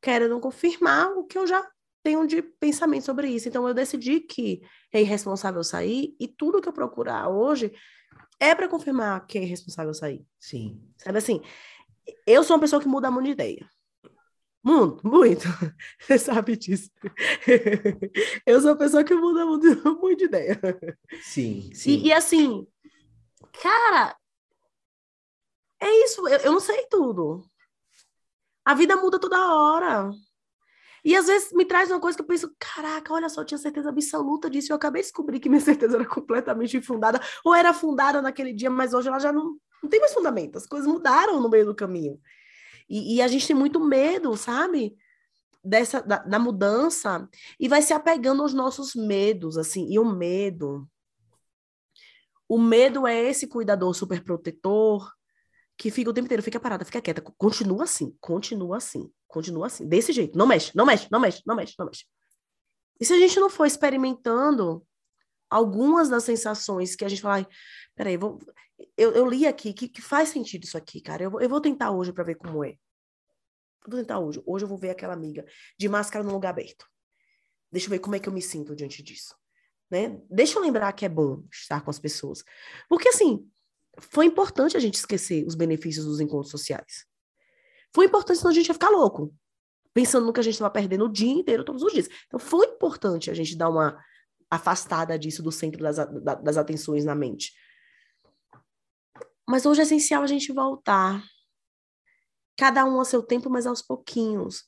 [0.00, 1.66] querendo confirmar o que eu já
[2.02, 3.48] tenho de pensamento sobre isso.
[3.48, 7.72] Então, eu decidi que é irresponsável sair e tudo que eu procurar hoje
[8.38, 10.24] é para confirmar que é irresponsável sair.
[10.38, 10.82] Sim.
[10.96, 11.42] Sabe assim?
[12.26, 13.68] Eu sou uma pessoa que muda muito de ideia.
[14.62, 15.44] Muito, muito.
[16.00, 16.90] Você sabe disso.
[18.46, 19.66] eu sou uma pessoa que muda muito,
[20.00, 20.60] muito de ideia.
[21.22, 21.90] Sim, sim.
[21.90, 22.66] E, e assim,
[23.62, 24.16] cara,
[25.80, 26.26] é isso.
[26.28, 27.42] Eu, eu não sei tudo.
[28.64, 30.10] A vida muda toda hora.
[31.04, 33.58] E às vezes me traz uma coisa que eu penso, caraca, olha só, eu tinha
[33.58, 34.70] certeza absoluta disso.
[34.70, 38.52] E eu acabei de descobrir que minha certeza era completamente infundada, ou era fundada naquele
[38.52, 40.58] dia, mas hoje ela já não, não tem mais fundamento.
[40.58, 42.20] As coisas mudaram no meio do caminho.
[42.88, 44.94] E, e a gente tem muito medo, sabe?
[45.62, 50.88] Dessa, da, da, mudança, e vai se apegando aos nossos medos, assim, e o medo.
[52.48, 55.12] O medo é esse cuidador super protetor
[55.80, 59.88] que fica o tempo inteiro, fica parada, fica quieta, continua assim, continua assim, continua assim,
[59.88, 62.04] desse jeito, não mexe, não mexe, não mexe, não mexe, não mexe.
[63.00, 64.86] E se a gente não for experimentando
[65.48, 67.48] algumas das sensações que a gente fala,
[67.96, 68.38] peraí, vou,
[68.94, 71.22] eu, eu li aqui que, que, faz sentido isso aqui, cara.
[71.22, 72.76] Eu, eu vou tentar hoje para ver como é.
[73.88, 74.42] Vou tentar hoje.
[74.44, 75.46] Hoje eu vou ver aquela amiga
[75.78, 76.86] de máscara no lugar aberto.
[77.72, 79.34] Deixa eu ver como é que eu me sinto diante disso.
[79.90, 80.20] Né?
[80.28, 82.44] Deixa eu lembrar que é bom estar com as pessoas.
[82.86, 83.50] Porque, assim,
[83.98, 87.06] foi importante a gente esquecer os benefícios dos encontros sociais.
[87.94, 89.34] Foi importante, senão a gente ia ficar louco.
[89.92, 92.08] Pensando no que a gente estava perdendo o dia inteiro, todos os dias.
[92.26, 94.02] Então, foi importante a gente dar uma
[94.48, 95.96] afastada disso do centro das,
[96.42, 97.52] das atenções na mente.
[99.48, 101.24] Mas hoje é essencial a gente voltar.
[102.56, 104.64] Cada um a seu tempo, mas aos pouquinhos.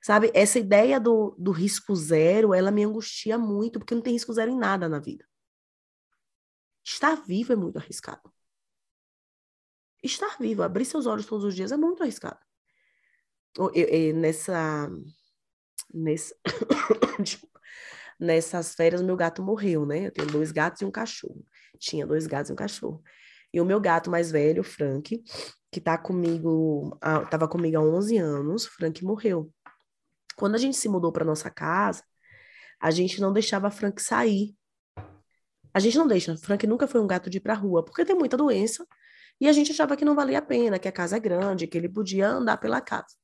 [0.00, 0.30] Sabe?
[0.34, 4.50] Essa ideia do, do risco zero, ela me angustia muito, porque não tem risco zero
[4.50, 5.26] em nada na vida.
[6.84, 8.30] Estar vivo é muito arriscado.
[10.04, 12.38] Estar vivo, abrir seus olhos todos os dias é muito arriscado.
[13.56, 14.90] Eu, eu, nessa.
[15.92, 16.34] nessa
[18.20, 20.06] nessas férias, meu gato morreu, né?
[20.06, 21.44] Eu tenho dois gatos e um cachorro.
[21.78, 23.02] Tinha dois gatos e um cachorro.
[23.52, 25.22] E o meu gato mais velho, o Frank,
[25.70, 26.98] que tá comigo,
[27.30, 29.50] tava comigo há 11 anos, Frank morreu.
[30.36, 32.02] Quando a gente se mudou para nossa casa,
[32.80, 34.56] a gente não deixava Frank sair.
[35.72, 36.36] A gente não deixa.
[36.36, 38.86] Frank nunca foi um gato de ir pra rua, porque tem muita doença.
[39.40, 41.76] E a gente achava que não valia a pena, que a casa é grande, que
[41.76, 43.14] ele podia andar pela casa.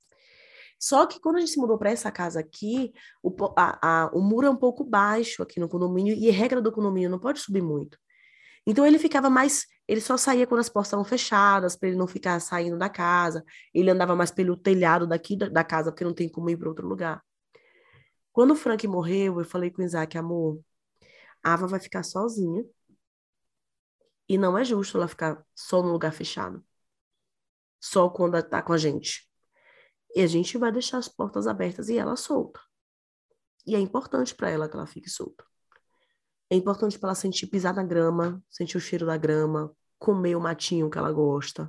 [0.79, 2.92] Só que quando a gente se mudou para essa casa aqui,
[3.23, 6.61] o, a, a, o muro é um pouco baixo aqui no condomínio e a regra
[6.61, 7.99] do condomínio não pode subir muito.
[8.66, 12.07] Então ele ficava mais, ele só saía quando as portas estavam fechadas, para ele não
[12.07, 13.44] ficar saindo da casa.
[13.75, 16.68] Ele andava mais pelo telhado daqui da, da casa, porque não tem como ir para
[16.68, 17.23] outro lugar.
[18.33, 20.61] Quando o Frank morreu, eu falei com o Isaac, amor,
[21.42, 22.64] a Ava vai ficar sozinha.
[24.30, 26.64] E não é justo ela ficar só no lugar fechado.
[27.80, 29.28] Só quando ela tá com a gente.
[30.14, 32.60] E a gente vai deixar as portas abertas e ela solta.
[33.66, 35.44] E é importante para ela que ela fique solta.
[36.48, 40.40] É importante para ela sentir pisar na grama, sentir o cheiro da grama, comer o
[40.40, 41.68] matinho que ela gosta.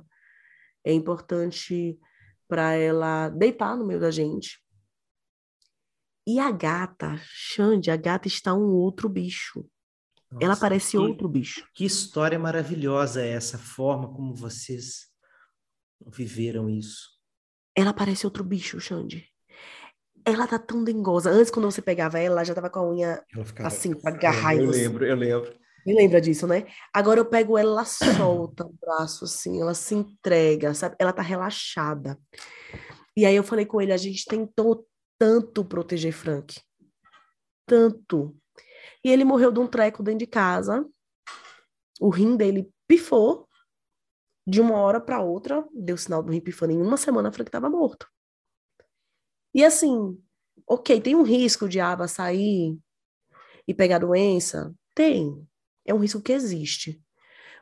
[0.84, 1.98] É importante
[2.46, 4.64] para ela deitar no meio da gente.
[6.24, 9.68] E a gata, Xande, a gata está um outro bicho.
[10.32, 11.66] Nossa, ela parece que, outro bicho.
[11.74, 15.08] Que história maravilhosa é essa forma como vocês
[16.06, 17.10] viveram isso.
[17.76, 19.32] Ela parece outro bicho, Xande
[20.24, 21.30] ela tá tão dengosa.
[21.30, 23.68] Antes, quando você pegava ela, ela já tava com a unha ficava...
[23.68, 24.56] assim, pra agarrar.
[24.56, 25.54] Eu, eu lembro, eu lembro.
[25.84, 26.66] Me lembra disso, né?
[26.94, 30.94] Agora eu pego ela, ela solta o braço, assim, ela se entrega, sabe?
[30.98, 32.16] Ela tá relaxada.
[33.16, 34.86] E aí eu falei com ele, a gente tentou
[35.18, 36.60] tanto proteger Frank.
[37.66, 38.36] Tanto.
[39.04, 40.86] E ele morreu de um treco dentro de casa.
[42.00, 43.48] O rim dele pifou.
[44.44, 46.72] De uma hora para outra, deu sinal do rim pifando.
[46.72, 48.08] Em uma semana, Frank estava morto.
[49.54, 50.20] E assim,
[50.66, 52.76] ok, tem um risco de aba sair
[53.68, 54.74] e pegar doença?
[54.94, 55.46] Tem.
[55.84, 57.00] É um risco que existe.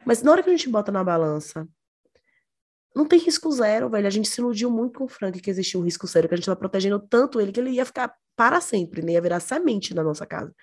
[0.07, 1.69] Mas na hora que a gente bota na balança,
[2.95, 4.07] não tem risco zero, velho.
[4.07, 6.37] A gente se iludiu muito com o Frank que existia um risco zero, que a
[6.37, 9.13] gente estava protegendo tanto ele que ele ia ficar para sempre, né?
[9.13, 10.55] ia virar semente na nossa casa.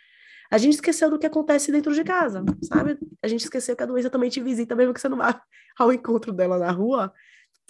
[0.50, 2.98] A gente esqueceu do que acontece dentro de casa, sabe?
[3.22, 5.42] A gente esqueceu que a doença também te visita, mesmo que você não vá
[5.78, 7.14] ao encontro dela na rua.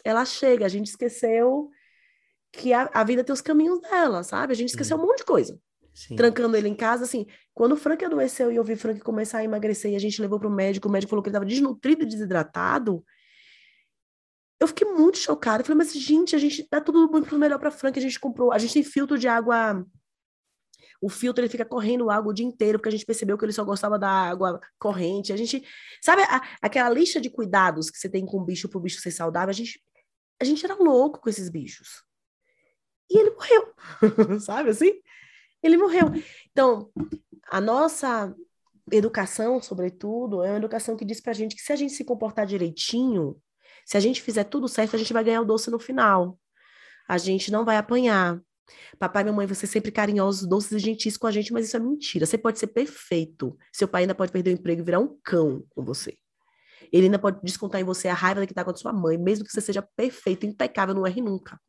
[0.04, 1.70] Ela chega, a gente esqueceu
[2.52, 4.54] que a, a, vida tem os caminhos dela, sabe?
[4.54, 5.60] A gente esqueceu um monte de coisa.
[5.94, 6.16] Sim.
[6.16, 9.40] Trancando ele em casa, assim, quando o Frank adoeceu e eu vi o Frank começar
[9.40, 11.46] a emagrecer e a gente levou para o médico, o médico falou que ele estava
[11.46, 13.04] desnutrido e desidratado,
[14.60, 15.62] eu fiquei muito chocada.
[15.62, 18.52] Eu falei, mas gente, a gente dá tudo muito melhor para Frank, a gente comprou,
[18.52, 19.86] a gente tem filtro de água
[21.02, 23.54] o filtro ele fica correndo água o dia inteiro, porque a gente percebeu que ele
[23.54, 25.32] só gostava da água corrente.
[25.32, 25.64] A gente,
[26.02, 29.00] sabe a, aquela lista de cuidados que você tem com o bicho para o bicho
[29.00, 29.50] ser saudável?
[29.50, 29.82] A gente,
[30.40, 32.04] a gente era louco com esses bichos.
[33.10, 33.74] E ele morreu,
[34.42, 34.94] sabe assim?
[35.62, 36.08] Ele morreu.
[36.52, 36.92] Então,
[37.50, 38.36] a nossa
[38.92, 42.46] educação, sobretudo, é uma educação que diz pra gente que se a gente se comportar
[42.46, 43.40] direitinho,
[43.86, 46.38] se a gente fizer tudo certo, a gente vai ganhar o doce no final.
[47.08, 48.42] A gente não vai apanhar.
[49.00, 51.80] Papai e mamãe, você sempre carinhosos, doces e gentis com a gente, mas isso é
[51.80, 52.26] mentira.
[52.26, 53.58] Você pode ser perfeito.
[53.72, 56.18] Seu pai ainda pode perder o emprego e virar um cão com você.
[56.92, 59.46] Ele ainda pode descontar em você a raiva que está com a sua mãe, mesmo
[59.46, 61.60] que você seja perfeito, impecável, não erre nunca.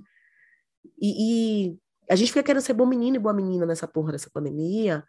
[1.00, 1.78] E, e,
[2.10, 5.04] a gente fica querendo ser bom menino e boa menina nessa porra dessa pandemia,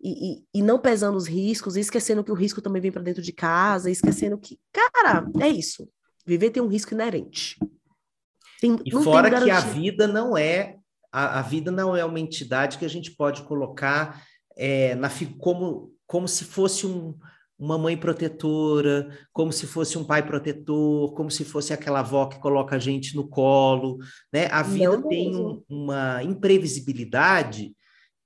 [0.00, 3.02] e, e, e não pesando os riscos, e esquecendo que o risco também vem para
[3.02, 5.88] dentro de casa, e esquecendo que, cara, é isso.
[6.26, 7.58] Viver tem um risco inerente.
[8.60, 10.79] Tem, e fora que a vida não é
[11.12, 14.22] a, a, vida não é uma entidade que a gente pode colocar
[14.56, 17.14] é, na, como, como se fosse um,
[17.58, 22.38] uma mãe protetora, como se fosse um pai protetor, como se fosse aquela avó que
[22.38, 23.98] coloca a gente no colo,
[24.32, 24.46] né?
[24.50, 27.74] A vida não tem um, uma imprevisibilidade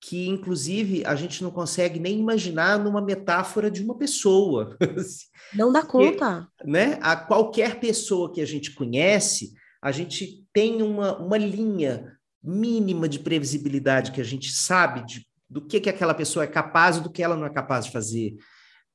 [0.01, 4.77] que, inclusive, a gente não consegue nem imaginar numa metáfora de uma pessoa.
[5.55, 6.47] Não dá conta.
[6.63, 6.99] né?
[7.01, 12.14] A qualquer pessoa que a gente conhece, a gente tem uma, uma linha
[12.45, 16.99] mínima de previsibilidade que a gente sabe de, do que, que aquela pessoa é capaz
[16.99, 18.37] e do que ela não é capaz de fazer.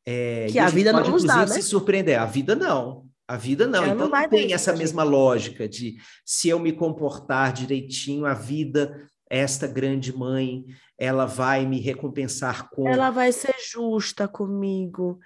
[0.06, 1.48] É, que a, a vida pode, não nos dá, né?
[1.48, 2.20] se surpreender.
[2.20, 3.08] A vida não.
[3.28, 3.84] A vida não.
[3.84, 8.34] Ela então não, não tem essa mesma lógica de se eu me comportar direitinho, a
[8.34, 10.66] vida, esta grande mãe,
[10.98, 12.88] ela vai me recompensar com.
[12.88, 15.20] Ela vai ser justa comigo.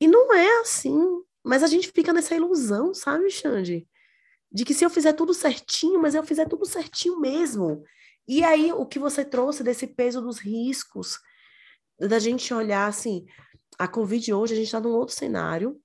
[0.00, 0.98] E não é assim.
[1.44, 3.86] Mas a gente fica nessa ilusão, sabe, Xande?
[4.54, 7.82] De que se eu fizer tudo certinho, mas eu fizer tudo certinho mesmo.
[8.26, 11.18] E aí, o que você trouxe desse peso dos riscos,
[11.98, 13.26] da gente olhar assim,
[13.76, 15.80] a Covid hoje, a gente está num outro cenário.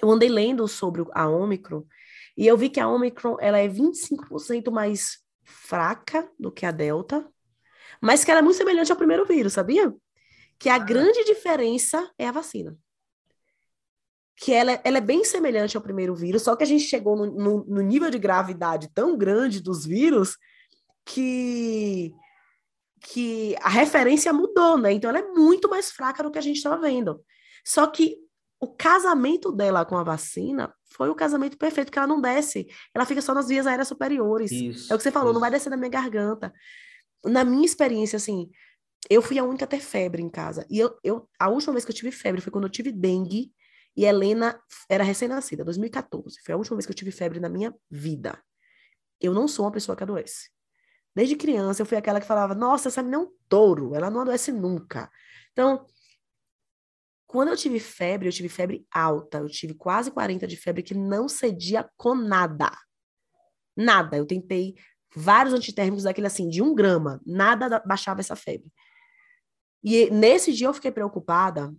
[0.00, 1.84] Eu andei lendo sobre a Omicron
[2.36, 7.28] e eu vi que a Omicron ela é 25% mais fraca do que a Delta,
[8.00, 9.94] mas que ela é muito semelhante ao primeiro vírus, sabia?
[10.58, 10.78] Que a ah.
[10.78, 12.76] grande diferença é a vacina.
[14.40, 17.26] Que ela, ela é bem semelhante ao primeiro vírus, só que a gente chegou no,
[17.26, 20.36] no, no nível de gravidade tão grande dos vírus
[21.04, 22.12] que
[23.02, 24.92] que a referência mudou, né?
[24.92, 27.22] Então ela é muito mais fraca do que a gente estava vendo.
[27.64, 28.18] Só que
[28.60, 33.06] o casamento dela com a vacina foi o casamento perfeito, que ela não desce, ela
[33.06, 34.52] fica só nas vias aéreas superiores.
[34.52, 35.34] Isso, é o que você falou, isso.
[35.34, 36.52] não vai descer na minha garganta.
[37.24, 38.50] Na minha experiência, assim,
[39.08, 40.66] eu fui a única a ter febre em casa.
[40.68, 43.50] E eu, eu, a última vez que eu tive febre foi quando eu tive dengue,
[44.00, 44.58] e Helena
[44.88, 46.40] era recém-nascida, 2014.
[46.42, 48.42] Foi a última vez que eu tive febre na minha vida.
[49.20, 50.48] Eu não sou uma pessoa que adoece.
[51.14, 54.22] Desde criança eu fui aquela que falava: Nossa, essa menina é um touro, ela não
[54.22, 55.10] adoece nunca.
[55.52, 55.84] Então,
[57.26, 60.94] quando eu tive febre, eu tive febre alta, eu tive quase 40 de febre que
[60.94, 62.72] não cedia com nada.
[63.76, 64.16] Nada.
[64.16, 64.76] Eu tentei
[65.14, 68.72] vários antitérmicos daquele assim, de um grama, nada baixava essa febre.
[69.84, 71.70] E nesse dia eu fiquei preocupada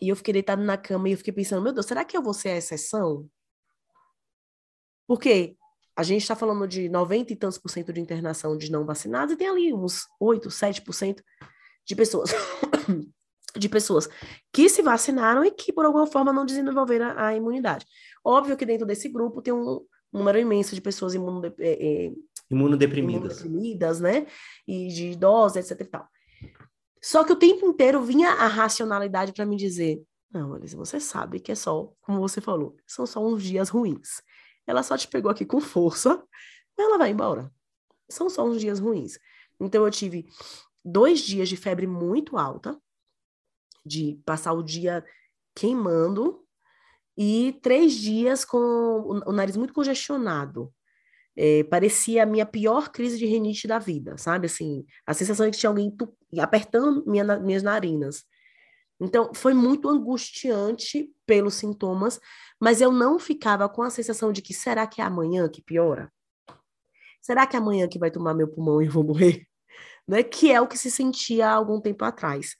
[0.00, 2.22] e eu fiquei deitada na cama e eu fiquei pensando: Meu Deus, será que eu
[2.22, 3.28] vou ser a exceção?
[5.06, 5.56] Porque
[5.96, 9.34] a gente está falando de 90 e tantos por cento de internação de não vacinados
[9.34, 11.20] e tem ali uns 8, 7%
[11.84, 12.30] de pessoas
[13.56, 14.08] de pessoas
[14.52, 17.84] que se vacinaram e que por alguma forma não desenvolveram a, a imunidade.
[18.24, 22.12] Óbvio que dentro desse grupo tem um número imenso de pessoas imunode, é, é,
[22.50, 23.40] imunodeprimidas.
[23.40, 24.26] imunodeprimidas, né?
[24.66, 26.08] E de idosos, etc e tal.
[27.02, 31.40] Só que o tempo inteiro vinha a racionalidade para me dizer: não, Alice, você sabe
[31.40, 34.22] que é só, como você falou, são só uns dias ruins.
[34.66, 36.22] Ela só te pegou aqui com força,
[36.78, 37.52] ela vai embora.
[38.08, 39.18] São só uns dias ruins.
[39.58, 40.26] Então eu tive
[40.84, 42.80] dois dias de febre muito alta,
[43.84, 45.04] de passar o dia
[45.54, 46.46] queimando,
[47.16, 50.72] e três dias com o nariz muito congestionado.
[51.42, 54.44] É, parecia a minha pior crise de rinite da vida, sabe?
[54.44, 55.90] Assim, a sensação de que tinha alguém
[56.38, 58.24] apertando minha, minhas narinas.
[59.00, 62.20] Então, foi muito angustiante pelos sintomas,
[62.60, 66.12] mas eu não ficava com a sensação de que será que é amanhã que piora?
[67.22, 69.46] Será que é amanhã que vai tomar meu pulmão e eu vou morrer?
[70.08, 70.24] Né?
[70.24, 72.56] Que é o que se sentia há algum tempo atrás.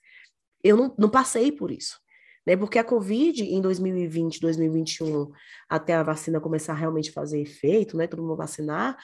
[0.63, 1.99] Eu não, não passei por isso.
[2.45, 2.55] Né?
[2.57, 5.31] Porque a Covid, em 2020, 2021,
[5.69, 8.07] até a vacina começar a realmente fazer efeito, né?
[8.07, 8.97] todo mundo vacinar,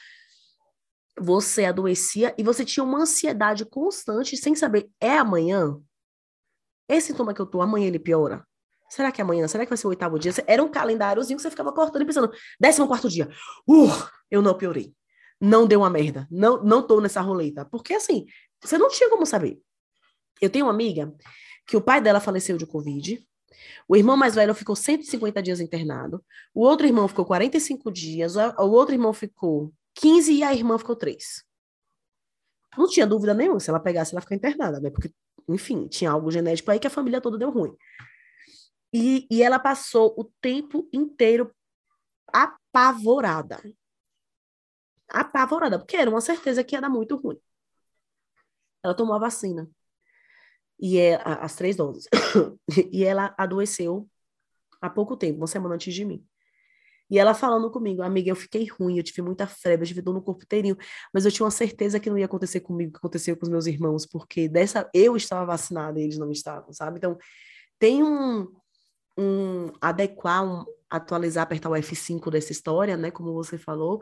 [1.19, 5.79] você adoecia e você tinha uma ansiedade constante sem saber, é amanhã?
[6.87, 8.45] Esse sintoma que eu tô, amanhã ele piora?
[8.89, 9.47] Será que é amanhã?
[9.47, 10.31] Será que vai ser o oitavo dia?
[10.45, 13.29] Era um calendáriozinho que você ficava cortando e pensando, décimo quarto dia.
[13.67, 13.89] Uh,
[14.31, 14.95] eu não piorei.
[15.41, 16.27] Não deu uma merda.
[16.31, 17.65] Não, não tô nessa roleta.
[17.65, 18.25] Porque assim,
[18.61, 19.59] você não tinha como saber.
[20.41, 21.13] Eu tenho uma amiga
[21.67, 23.23] que o pai dela faleceu de Covid.
[23.87, 26.23] O irmão mais velho ficou 150 dias internado.
[26.53, 28.35] O outro irmão ficou 45 dias.
[28.35, 31.45] O outro irmão ficou 15 e a irmã ficou 3.
[32.77, 34.89] Não tinha dúvida nenhuma, se ela pegasse, ela ficar internada, né?
[34.89, 35.11] Porque,
[35.49, 37.75] enfim, tinha algo genético aí que a família toda deu ruim.
[38.93, 41.53] E, e ela passou o tempo inteiro
[42.31, 43.61] apavorada.
[45.09, 47.39] Apavorada, porque era uma certeza que ia dar muito ruim.
[48.83, 49.69] Ela tomou a vacina.
[50.79, 52.07] E é as três doses.
[52.91, 54.07] e ela adoeceu
[54.81, 56.25] há pouco tempo, uma semana antes de mim.
[57.09, 60.13] E ela falando comigo, amiga, eu fiquei ruim, eu tive muita febre, eu tive dor
[60.13, 60.77] no corpo inteirinho,
[61.13, 63.65] mas eu tinha uma certeza que não ia acontecer comigo, que aconteceu com os meus
[63.65, 66.97] irmãos, porque dessa eu estava vacinada e eles não estavam, sabe?
[66.97, 67.17] Então,
[67.79, 68.51] tem um,
[69.17, 74.01] um adequar, um atualizar, apertar o F5 dessa história, né, como você falou,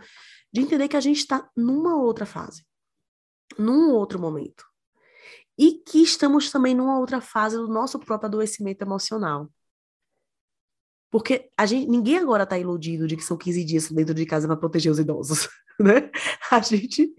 [0.51, 2.65] de entender que a gente está numa outra fase,
[3.57, 4.65] num outro momento.
[5.57, 9.49] E que estamos também numa outra fase do nosso próprio adoecimento emocional.
[11.09, 14.47] Porque a gente, ninguém agora está iludido de que são 15 dias dentro de casa
[14.47, 15.47] para proteger os idosos,
[15.79, 16.09] né?
[16.51, 17.15] A gente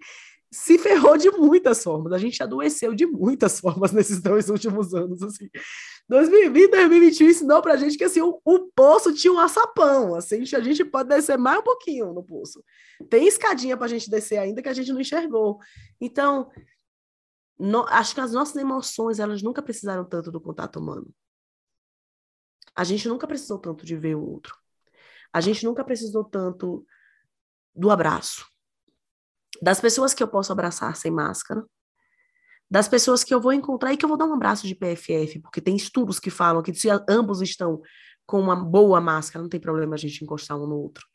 [0.52, 5.22] se ferrou de muitas formas, a gente adoeceu de muitas formas nesses dois últimos anos,
[5.22, 5.48] assim.
[6.08, 10.60] 2020, 2021 ensinou pra gente que, assim, o, o poço tinha um açapão, assim, a
[10.60, 12.62] gente pode descer mais um pouquinho no poço.
[13.10, 15.58] Tem escadinha pra gente descer ainda que a gente não enxergou.
[16.00, 16.48] Então,
[17.58, 21.12] no, acho que as nossas emoções, elas nunca precisaram tanto do contato humano.
[22.74, 24.56] A gente nunca precisou tanto de ver o outro.
[25.32, 26.86] A gente nunca precisou tanto
[27.74, 28.46] do abraço.
[29.62, 31.64] Das pessoas que eu posso abraçar sem máscara.
[32.70, 35.38] Das pessoas que eu vou encontrar e que eu vou dar um abraço de PFF,
[35.40, 37.80] porque tem estudos que falam que se ambos estão
[38.26, 41.06] com uma boa máscara, não tem problema a gente encostar um no outro.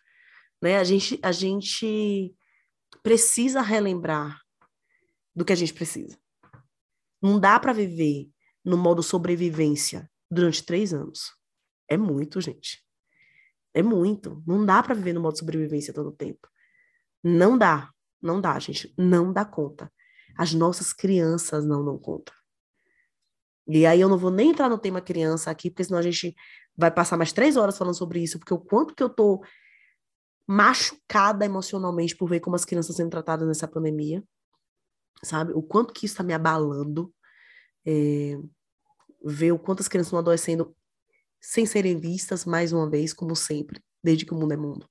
[0.61, 0.77] Né?
[0.77, 2.33] A, gente, a gente
[3.03, 4.39] precisa relembrar
[5.35, 6.17] do que a gente precisa.
[7.21, 8.29] Não dá para viver
[8.63, 11.33] no modo sobrevivência durante três anos.
[11.87, 12.83] É muito, gente.
[13.73, 14.41] É muito.
[14.45, 16.47] Não dá para viver no modo sobrevivência todo o tempo.
[17.23, 17.89] Não dá.
[18.21, 18.93] Não dá, gente.
[18.97, 19.91] Não dá conta.
[20.37, 22.33] As nossas crianças não dão conta.
[23.67, 26.35] E aí eu não vou nem entrar no tema criança aqui, porque senão a gente
[26.75, 29.43] vai passar mais três horas falando sobre isso, porque o quanto que eu tô
[30.47, 34.23] machucada emocionalmente por ver como as crianças sendo tratadas nessa pandemia,
[35.23, 35.53] sabe?
[35.53, 37.13] O quanto que isso está me abalando,
[37.85, 38.37] é,
[39.23, 40.75] ver o quanto as crianças estão adoecendo
[41.39, 44.87] sem serem vistas mais uma vez, como sempre, desde que o mundo é mundo.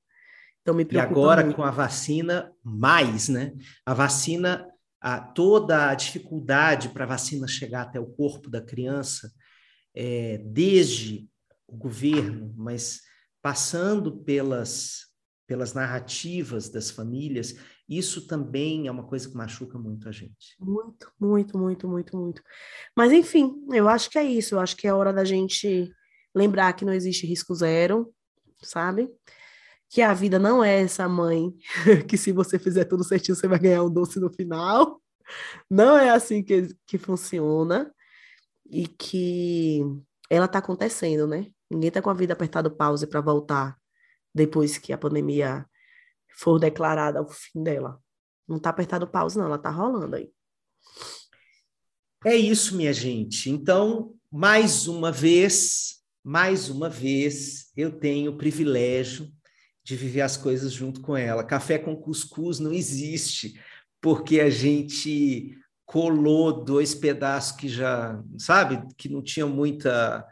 [0.62, 1.12] Então me preocupa.
[1.12, 1.56] E agora muito.
[1.56, 3.52] com a vacina, mais, né?
[3.86, 4.66] A vacina,
[5.00, 9.32] a, toda a dificuldade para a vacina chegar até o corpo da criança,
[9.94, 11.28] é, desde
[11.66, 13.00] o governo, mas
[13.40, 15.06] passando pelas,
[15.46, 17.54] pelas narrativas das famílias,
[17.90, 20.56] isso também é uma coisa que machuca muito a gente.
[20.60, 22.42] Muito, muito, muito, muito, muito.
[22.96, 24.54] Mas, enfim, eu acho que é isso.
[24.54, 25.92] Eu acho que é hora da gente
[26.32, 28.14] lembrar que não existe risco zero,
[28.62, 29.10] sabe?
[29.88, 31.52] Que a vida não é essa mãe
[32.08, 35.02] que se você fizer tudo certinho você vai ganhar um doce no final.
[35.68, 37.92] Não é assim que, que funciona
[38.70, 39.80] e que
[40.30, 41.50] ela está acontecendo, né?
[41.68, 43.76] Ninguém está com a vida apertado pause para voltar
[44.32, 45.66] depois que a pandemia
[46.34, 48.00] for declarada o fim dela.
[48.48, 50.30] Não está apertado pause, não, ela está rolando aí.
[52.24, 53.48] É isso, minha gente.
[53.48, 59.30] Então, mais uma vez, mais uma vez, eu tenho o privilégio
[59.82, 61.44] de viver as coisas junto com ela.
[61.44, 63.60] Café com cuscuz não existe,
[64.00, 65.56] porque a gente
[65.86, 70.26] colou dois pedaços que já, sabe, que não tinham muita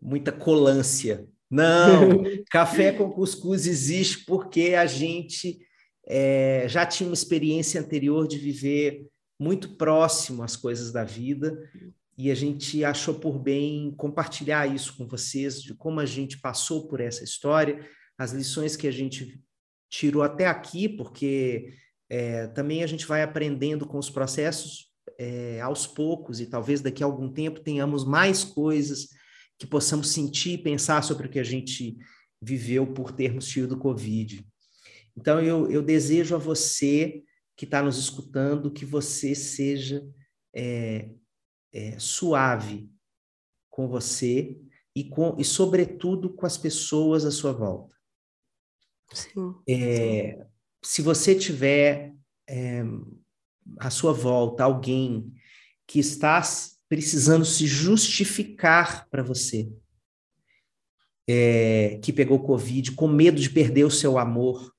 [0.00, 1.26] muita colância.
[1.50, 5.58] Não, café com cuscuz existe porque a gente
[6.06, 9.06] é, já tinha uma experiência anterior de viver
[9.38, 11.58] muito próximo às coisas da vida
[12.16, 16.86] e a gente achou por bem compartilhar isso com vocês, de como a gente passou
[16.86, 17.80] por essa história,
[18.18, 19.42] as lições que a gente
[19.88, 21.72] tirou até aqui, porque
[22.10, 27.02] é, também a gente vai aprendendo com os processos é, aos poucos, e talvez daqui
[27.02, 29.08] a algum tempo tenhamos mais coisas
[29.60, 31.98] que possamos sentir e pensar sobre o que a gente
[32.40, 34.42] viveu por termos tido Covid.
[35.14, 37.22] Então, eu, eu desejo a você
[37.54, 40.02] que está nos escutando que você seja
[40.54, 41.10] é,
[41.74, 42.90] é, suave
[43.68, 44.58] com você
[44.96, 47.94] e, com, e, sobretudo, com as pessoas à sua volta.
[49.12, 49.54] Sim.
[49.68, 50.46] É,
[50.82, 52.14] se você tiver
[52.48, 52.82] é,
[53.78, 55.30] à sua volta alguém
[55.86, 56.40] que está
[56.90, 59.72] precisando se justificar para você,
[61.28, 64.74] é, que pegou Covid, com medo de perder o seu amor,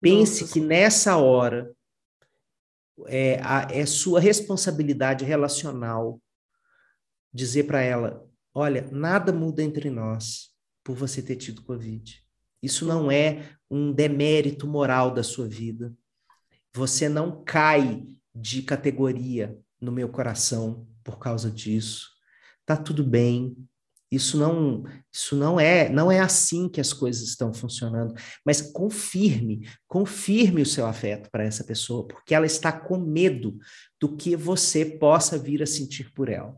[0.00, 0.54] pense Nossa.
[0.54, 1.70] que nessa hora
[3.08, 6.18] é, a, é sua responsabilidade relacional
[7.30, 12.24] dizer para ela: olha, nada muda entre nós por você ter tido Covid.
[12.62, 15.94] Isso não é um demérito moral da sua vida.
[16.72, 22.10] Você não cai de categoria no meu coração por causa disso.
[22.64, 23.56] Tá tudo bem.
[24.10, 28.14] Isso não, isso não é, não é assim que as coisas estão funcionando.
[28.44, 33.56] Mas confirme, confirme o seu afeto para essa pessoa, porque ela está com medo
[33.98, 36.54] do que você possa vir a sentir por ela.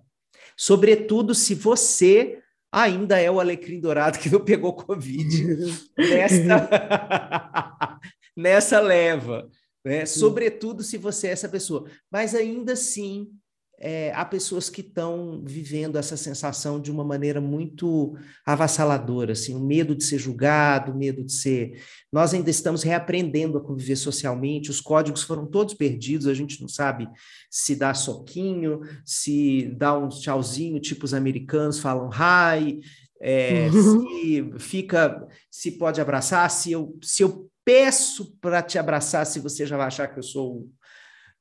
[0.56, 2.40] Sobretudo se você
[2.72, 5.64] ainda é o alecrim dourado que não pegou Covid
[5.96, 6.68] nessa,
[8.36, 9.48] nessa leva.
[9.84, 10.06] Né?
[10.06, 11.88] Sobretudo se você é essa pessoa.
[12.10, 13.30] Mas ainda assim,
[13.78, 18.16] é, há pessoas que estão vivendo essa sensação de uma maneira muito
[18.46, 21.82] avassaladora, assim, o medo de ser julgado, o medo de ser.
[22.12, 26.68] Nós ainda estamos reaprendendo a conviver socialmente, os códigos foram todos perdidos, a gente não
[26.68, 27.08] sabe
[27.50, 32.80] se dá soquinho, se dá um tchauzinho, tipo os americanos falam hi,
[33.20, 34.02] é, uhum.
[34.02, 39.66] se fica, se pode abraçar, se eu, se eu peço para te abraçar, se você
[39.66, 40.68] já vai achar que eu sou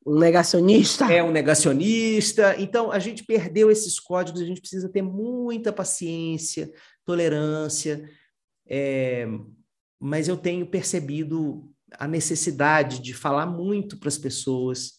[0.05, 1.11] um negacionista.
[1.11, 2.55] É um negacionista.
[2.59, 6.71] Então, a gente perdeu esses códigos, a gente precisa ter muita paciência,
[7.05, 8.09] tolerância.
[8.67, 9.27] É...
[9.99, 14.93] Mas eu tenho percebido a necessidade de falar muito para as pessoas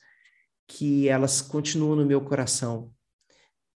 [0.66, 2.90] que elas continuam no meu coração.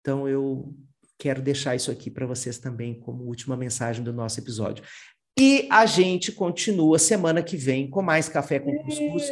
[0.01, 0.75] Então, eu
[1.17, 4.83] quero deixar isso aqui para vocês também como última mensagem do nosso episódio.
[5.39, 9.23] E a gente continua semana que vem com mais Café com Cuscuz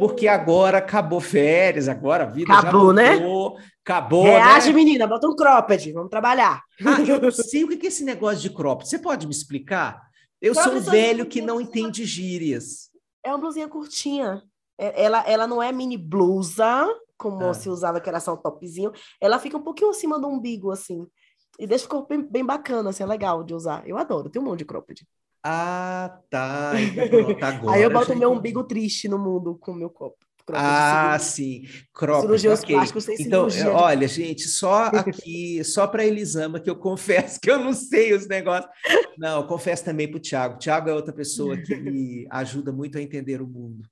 [0.00, 3.66] porque agora acabou férias, agora a vida acabou, já mudou, né?
[3.84, 4.24] acabou.
[4.24, 4.74] Reage, né?
[4.74, 6.62] menina, bota um cropped, vamos trabalhar.
[6.82, 8.88] Ah, eu não sei o que é esse negócio de cropped.
[8.88, 10.00] Você pode me explicar?
[10.40, 12.88] Eu sou um velho que não entende gírias.
[13.22, 14.42] É uma blusinha curtinha.
[14.78, 16.88] É, ela, ela não é mini blusa,
[17.18, 17.52] como ah.
[17.52, 18.92] se usava que era só um topzinho.
[19.20, 21.06] Ela fica um pouquinho acima do umbigo, assim.
[21.58, 23.86] E deixa o corpo bem, bem bacana, assim, é legal de usar.
[23.86, 25.06] Eu adoro, tem um monte de cropped.
[25.42, 26.72] Ah, tá.
[26.80, 30.18] Então, agora, Aí eu boto meu umbigo triste no mundo com o meu copo.
[30.52, 31.64] Ah, sim.
[31.94, 32.74] Cropped, Cirurgias okay.
[32.74, 33.72] plásticos sem então, cirurgia.
[33.72, 38.26] olha, gente, só aqui, só para Elisama, que eu confesso que eu não sei os
[38.26, 38.70] negócios.
[39.16, 40.58] Não, confesso também para o Tiago.
[40.58, 43.88] Tiago é outra pessoa que me ajuda muito a entender o mundo.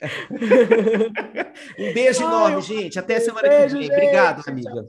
[1.78, 2.98] um beijo Ai, enorme, gente.
[2.98, 3.82] Até semana beijo, que vem.
[3.82, 3.92] Gente.
[3.92, 4.88] Obrigado, amiga.